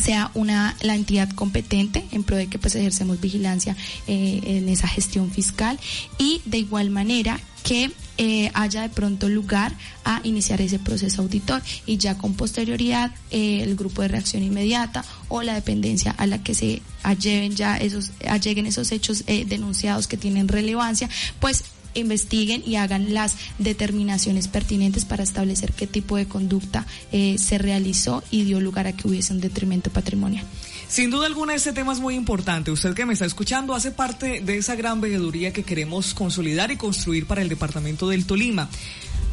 sea 0.00 0.30
una 0.34 0.76
la 0.82 0.94
entidad 0.94 1.30
competente 1.30 2.04
en 2.12 2.24
pro 2.24 2.36
de 2.36 2.46
que 2.46 2.58
pues 2.58 2.74
ejercemos 2.74 3.20
vigilancia 3.20 3.76
eh, 4.06 4.40
en 4.44 4.68
esa 4.68 4.88
gestión 4.88 5.30
fiscal 5.30 5.78
y 6.18 6.42
de 6.44 6.58
igual 6.58 6.90
manera 6.90 7.38
que 7.62 7.92
eh, 8.18 8.50
haya 8.54 8.82
de 8.82 8.88
pronto 8.88 9.28
lugar 9.28 9.72
a 10.04 10.20
iniciar 10.24 10.60
ese 10.60 10.78
proceso 10.78 11.22
auditor 11.22 11.62
y 11.86 11.96
ya 11.96 12.18
con 12.18 12.34
posterioridad 12.34 13.12
eh, 13.30 13.62
el 13.62 13.76
grupo 13.76 14.02
de 14.02 14.08
reacción 14.08 14.42
inmediata 14.42 15.04
o 15.28 15.42
la 15.42 15.54
dependencia 15.54 16.10
a 16.12 16.26
la 16.26 16.42
que 16.42 16.54
se 16.54 16.82
alleguen 17.02 17.54
ya 17.54 17.76
esos 17.76 18.10
alleguen 18.28 18.66
esos 18.66 18.90
hechos 18.92 19.24
denunciados 19.26 20.08
que 20.08 20.16
tienen 20.16 20.48
relevancia 20.48 21.08
pues 21.40 21.64
investiguen 21.94 22.62
y 22.66 22.76
hagan 22.76 23.14
las 23.14 23.36
determinaciones 23.58 24.48
pertinentes 24.48 25.04
para 25.04 25.22
establecer 25.22 25.72
qué 25.72 25.86
tipo 25.86 26.16
de 26.16 26.26
conducta 26.26 26.86
eh, 27.12 27.36
se 27.38 27.58
realizó 27.58 28.22
y 28.30 28.44
dio 28.44 28.60
lugar 28.60 28.86
a 28.86 28.92
que 28.92 29.08
hubiese 29.08 29.32
un 29.32 29.40
detrimento 29.40 29.90
patrimonial. 29.90 30.44
Sin 30.88 31.10
duda 31.10 31.26
alguna 31.26 31.54
este 31.54 31.72
tema 31.72 31.92
es 31.92 32.00
muy 32.00 32.14
importante. 32.14 32.70
Usted 32.70 32.92
que 32.94 33.06
me 33.06 33.14
está 33.14 33.24
escuchando 33.24 33.74
hace 33.74 33.92
parte 33.92 34.40
de 34.40 34.58
esa 34.58 34.74
gran 34.74 35.00
veeduría 35.00 35.52
que 35.52 35.62
queremos 35.62 36.12
consolidar 36.12 36.70
y 36.70 36.76
construir 36.76 37.26
para 37.26 37.40
el 37.40 37.48
departamento 37.48 38.08
del 38.08 38.26
Tolima. 38.26 38.68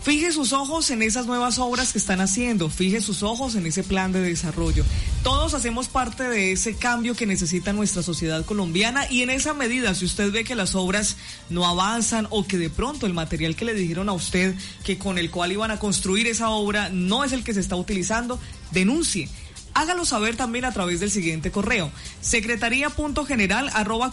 Fije 0.02 0.32
sus 0.32 0.54
ojos 0.54 0.92
en 0.92 1.02
esas 1.02 1.26
nuevas 1.26 1.60
obras 1.60 1.92
que 1.92 1.98
están 1.98 2.22
haciendo, 2.22 2.70
fije 2.70 3.02
sus 3.02 3.22
ojos 3.22 3.56
en 3.56 3.66
ese 3.66 3.84
plan 3.84 4.14
de 4.14 4.22
desarrollo. 4.22 4.86
Todos 5.24 5.54
hacemos 5.54 5.90
parte 5.90 6.24
de 6.24 6.54
ese 6.54 6.76
cambio 6.76 7.16
que 7.16 7.26
necesita 7.26 7.74
nuestra 7.74 8.02
sociedad 8.02 8.46
colombiana 8.46 9.12
y 9.12 9.24
en 9.24 9.30
esa 9.30 9.54
medida, 9.54 9.94
si 9.94 10.06
usted 10.06 10.32
ve 10.32 10.46
que 10.46 10.56
las 10.56 10.74
obras 10.74 11.18
no 11.50 11.68
avanzan 11.68 12.28
o 12.30 12.48
que 12.48 12.58
de 12.58 12.70
pronto 12.70 13.08
el 13.08 13.14
material 13.14 13.58
que 13.58 13.66
le 13.66 13.74
dijeron 13.74 14.08
a 14.08 14.14
usted 14.14 14.56
que 14.86 14.98
con 14.98 15.18
el 15.18 15.30
cual 15.30 15.52
iban 15.52 15.70
a 15.70 15.80
construir 15.80 16.28
esa 16.28 16.50
obra 16.50 16.88
no 16.90 17.26
es 17.26 17.34
el 17.34 17.44
que 17.44 17.54
se 17.54 17.60
está 17.60 17.76
utilizando, 17.76 18.40
denuncie. 18.72 19.30
Hágalo 19.74 20.06
saber 20.06 20.38
también 20.38 20.64
a 20.64 20.72
través 20.72 21.02
del 21.02 21.12
siguiente 21.12 21.52
correo. 21.52 21.92
secretaría.general 22.22 23.70
arroba 23.74 24.12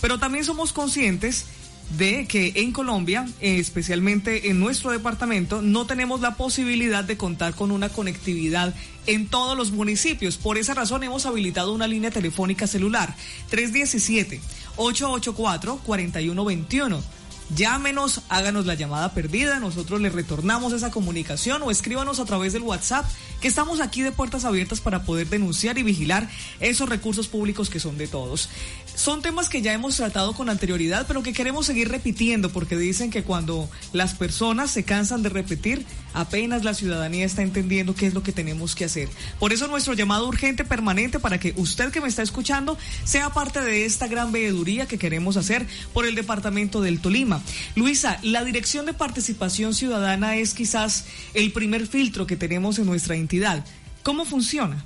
pero 0.00 0.18
también 0.18 0.44
somos 0.44 0.72
conscientes 0.72 1.46
de 1.90 2.26
que 2.26 2.52
en 2.56 2.72
Colombia, 2.72 3.26
especialmente 3.40 4.50
en 4.50 4.58
nuestro 4.58 4.90
departamento, 4.90 5.62
no 5.62 5.86
tenemos 5.86 6.20
la 6.20 6.34
posibilidad 6.36 7.04
de 7.04 7.16
contar 7.16 7.54
con 7.54 7.70
una 7.70 7.88
conectividad 7.88 8.74
en 9.06 9.28
todos 9.28 9.56
los 9.56 9.70
municipios. 9.70 10.36
Por 10.36 10.58
esa 10.58 10.74
razón 10.74 11.02
hemos 11.04 11.26
habilitado 11.26 11.72
una 11.72 11.86
línea 11.86 12.10
telefónica 12.10 12.66
celular 12.66 13.14
317 13.50 14.40
884 14.76 15.80
4121 15.84 17.02
Llámenos, 17.50 18.22
háganos 18.30 18.64
la 18.64 18.74
llamada 18.74 19.12
perdida, 19.12 19.60
nosotros 19.60 20.00
le 20.00 20.08
retornamos 20.08 20.72
esa 20.72 20.90
comunicación 20.90 21.62
o 21.62 21.70
escríbanos 21.70 22.18
a 22.18 22.24
través 22.24 22.54
del 22.54 22.62
WhatsApp, 22.62 23.04
que 23.40 23.48
estamos 23.48 23.80
aquí 23.80 24.00
de 24.00 24.12
puertas 24.12 24.46
abiertas 24.46 24.80
para 24.80 25.02
poder 25.02 25.28
denunciar 25.28 25.76
y 25.76 25.82
vigilar 25.82 26.28
esos 26.60 26.88
recursos 26.88 27.28
públicos 27.28 27.68
que 27.68 27.80
son 27.80 27.98
de 27.98 28.08
todos. 28.08 28.48
Son 28.94 29.20
temas 29.22 29.48
que 29.48 29.60
ya 29.60 29.72
hemos 29.72 29.96
tratado 29.96 30.32
con 30.34 30.48
anterioridad, 30.48 31.06
pero 31.06 31.22
que 31.22 31.32
queremos 31.32 31.66
seguir 31.66 31.90
repitiendo 31.90 32.50
porque 32.50 32.76
dicen 32.76 33.10
que 33.10 33.24
cuando 33.24 33.68
las 33.92 34.14
personas 34.14 34.70
se 34.70 34.84
cansan 34.84 35.22
de 35.22 35.28
repetir, 35.28 35.84
apenas 36.14 36.64
la 36.64 36.74
ciudadanía 36.74 37.26
está 37.26 37.42
entendiendo 37.42 37.94
qué 37.94 38.06
es 38.06 38.14
lo 38.14 38.22
que 38.22 38.32
tenemos 38.32 38.74
que 38.74 38.86
hacer. 38.86 39.08
Por 39.38 39.52
eso 39.52 39.66
nuestro 39.66 39.94
llamado 39.94 40.26
urgente 40.26 40.64
permanente 40.64 41.18
para 41.18 41.38
que 41.38 41.52
usted 41.56 41.90
que 41.90 42.00
me 42.00 42.08
está 42.08 42.22
escuchando 42.22 42.78
sea 43.04 43.30
parte 43.30 43.60
de 43.60 43.84
esta 43.84 44.06
gran 44.06 44.32
veeduría 44.32 44.86
que 44.86 44.98
queremos 44.98 45.36
hacer 45.36 45.66
por 45.92 46.06
el 46.06 46.14
departamento 46.14 46.80
del 46.80 47.00
Tolima. 47.00 47.42
Luisa, 47.74 48.18
la 48.22 48.44
Dirección 48.44 48.86
de 48.86 48.94
Participación 48.94 49.74
Ciudadana 49.74 50.36
es 50.36 50.54
quizás 50.54 51.04
el 51.34 51.52
primer 51.52 51.86
filtro 51.86 52.26
que 52.26 52.36
tenemos 52.36 52.78
en 52.78 52.86
nuestra 52.86 53.16
entidad. 53.16 53.64
¿Cómo 54.02 54.24
funciona? 54.24 54.84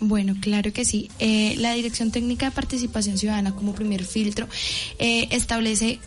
Bueno, 0.00 0.34
claro 0.40 0.72
que 0.72 0.84
sí. 0.84 1.10
Eh, 1.18 1.54
la 1.58 1.74
Dirección 1.74 2.10
Técnica 2.10 2.46
de 2.46 2.52
Participación 2.52 3.18
Ciudadana 3.18 3.54
como 3.54 3.74
primer 3.74 4.04
filtro 4.04 4.48
eh, 4.98 5.28
establece 5.30 5.98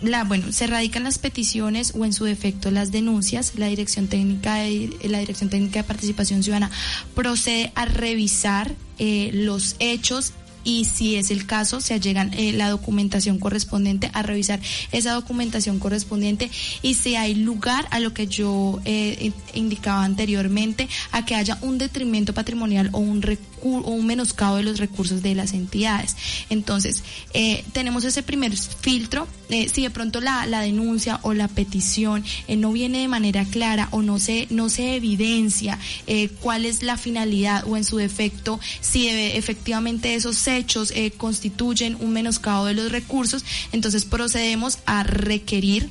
la, 0.00 0.24
bueno, 0.24 0.52
se 0.52 0.66
radican 0.66 1.04
las 1.04 1.18
peticiones 1.18 1.92
o 1.96 2.04
en 2.04 2.12
su 2.12 2.24
defecto 2.24 2.70
las 2.70 2.90
denuncias. 2.90 3.52
La 3.56 3.66
Dirección 3.66 4.06
Técnica 4.06 4.54
de, 4.56 4.96
la 5.04 5.18
Dirección 5.18 5.50
Técnica 5.50 5.80
de 5.80 5.84
Participación 5.84 6.42
Ciudadana 6.42 6.70
procede 7.14 7.72
a 7.74 7.84
revisar 7.84 8.74
eh, 8.98 9.30
los 9.32 9.76
hechos 9.78 10.32
y 10.64 10.84
si 10.84 11.16
es 11.16 11.30
el 11.30 11.46
caso, 11.46 11.80
se 11.80 11.94
allegan 11.94 12.32
eh, 12.34 12.52
la 12.52 12.68
documentación 12.70 13.38
correspondiente 13.38 14.10
a 14.12 14.22
revisar 14.22 14.60
esa 14.92 15.12
documentación 15.12 15.78
correspondiente 15.78 16.50
y 16.82 16.94
si 16.94 17.16
hay 17.16 17.34
lugar 17.34 17.86
a 17.90 18.00
lo 18.00 18.14
que 18.14 18.26
yo 18.26 18.80
eh, 18.84 19.32
indicaba 19.54 20.04
anteriormente, 20.04 20.88
a 21.12 21.24
que 21.24 21.34
haya 21.34 21.58
un 21.62 21.78
detrimento 21.78 22.34
patrimonial 22.34 22.90
o 22.92 22.98
un, 22.98 23.24
o 23.62 23.90
un 23.90 24.06
menoscabo 24.06 24.56
de 24.56 24.62
los 24.62 24.78
recursos 24.78 25.22
de 25.22 25.34
las 25.34 25.52
entidades. 25.52 26.16
Entonces, 26.50 27.02
eh, 27.34 27.64
tenemos 27.72 28.04
ese 28.04 28.22
primer 28.22 28.56
filtro. 28.56 29.26
Eh, 29.50 29.68
si 29.72 29.82
de 29.82 29.90
pronto 29.90 30.20
la, 30.20 30.46
la, 30.46 30.60
denuncia 30.60 31.20
o 31.22 31.32
la 31.32 31.48
petición 31.48 32.22
no 32.48 32.70
viene 32.72 32.98
de 32.98 33.08
manera 33.08 33.46
clara 33.46 33.88
o 33.92 34.02
no 34.02 34.18
se, 34.18 34.46
no 34.50 34.68
se 34.68 34.96
evidencia 34.96 35.78
cuál 36.42 36.66
es 36.66 36.82
la 36.82 36.98
finalidad 36.98 37.64
o 37.66 37.76
en 37.76 37.84
su 37.84 37.96
defecto, 37.96 38.60
si 38.80 39.08
efectivamente 39.08 40.14
esos 40.14 40.36
hechos 40.48 40.92
constituyen 41.16 41.96
un 42.00 42.12
menoscabo 42.12 42.66
de 42.66 42.74
los 42.74 42.90
recursos, 42.90 43.44
entonces 43.72 44.04
procedemos 44.04 44.78
a 44.86 45.02
requerir 45.02 45.90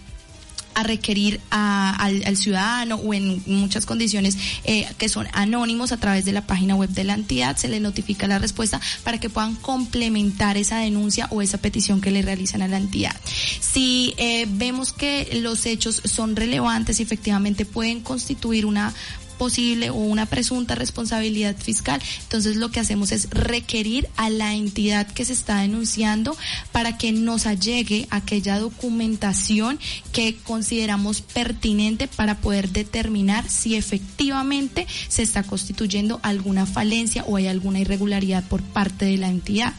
a 0.78 0.84
requerir 0.84 1.41
al, 1.50 2.38
ciudadano 2.38 2.98
o 2.98 3.12
en 3.15 3.41
muchas 3.48 3.88
condiciones 3.88 4.38
eh, 4.63 4.88
que 5.00 5.10
son 5.10 5.26
anónimos 5.34 5.91
a 5.91 5.98
través 5.98 6.24
de 6.24 6.34
la 6.34 6.46
página 6.46 6.76
web 6.76 6.91
de 6.91 7.04
la 7.04 7.15
entidad, 7.15 7.58
se 7.58 7.67
le 7.67 7.80
notifica 7.80 8.28
la 8.28 8.38
respuesta 8.38 8.80
para 9.04 9.20
que 9.20 9.28
puedan 9.28 9.56
complementar 9.56 10.56
esa 10.56 10.78
denuncia 10.78 11.28
o 11.32 11.41
esa 11.41 11.58
petición 11.58 12.00
que 12.00 12.12
le 12.12 12.22
realizan 12.22 12.62
a 12.62 12.67
la 12.67 12.78
entidad. 12.78 13.15
Si 13.60 14.13
eh, 14.17 14.46
vemos 14.48 14.93
que 14.93 15.39
los 15.41 15.65
hechos 15.65 16.00
son 16.06 16.36
relevantes 16.36 17.00
y 17.00 17.04
efectivamente 17.04 17.65
pueden 17.65 18.02
constituir 18.02 18.67
una 18.67 18.93
posible 19.38 19.89
o 19.89 19.95
una 19.95 20.26
presunta 20.26 20.76
responsabilidad 20.76 21.56
fiscal. 21.58 22.02
Entonces 22.23 22.56
lo 22.56 22.69
que 22.69 22.80
hacemos 22.80 23.12
es 23.12 23.30
requerir 23.30 24.10
a 24.17 24.30
la 24.30 24.54
entidad 24.56 25.08
que 25.08 25.26
se 25.26 25.34
está 25.34 25.62
denunciando 25.62 26.36
para 26.71 26.97
que 26.97 27.12
nos 27.12 27.45
allegue 27.45 28.08
aquella 28.10 28.60
documentación 28.60 29.80
que 30.12 30.36
consideramos 30.43 31.21
pertinente 31.21 32.08
para 32.08 32.38
poder 32.38 32.69
determinar 32.69 33.50
si 33.50 33.76
efectivamente 33.76 34.88
se 35.08 35.23
está 35.23 35.43
constituyendo 35.43 36.19
alguna 36.23 36.65
falencia 36.65 37.23
o 37.26 37.38
hay 37.38 37.47
alguna 37.47 37.80
irregularidad 37.80 38.43
por 38.47 38.62
parte 38.62 39.06
de 39.06 39.17
la 39.17 39.30
entidad. 39.30 39.73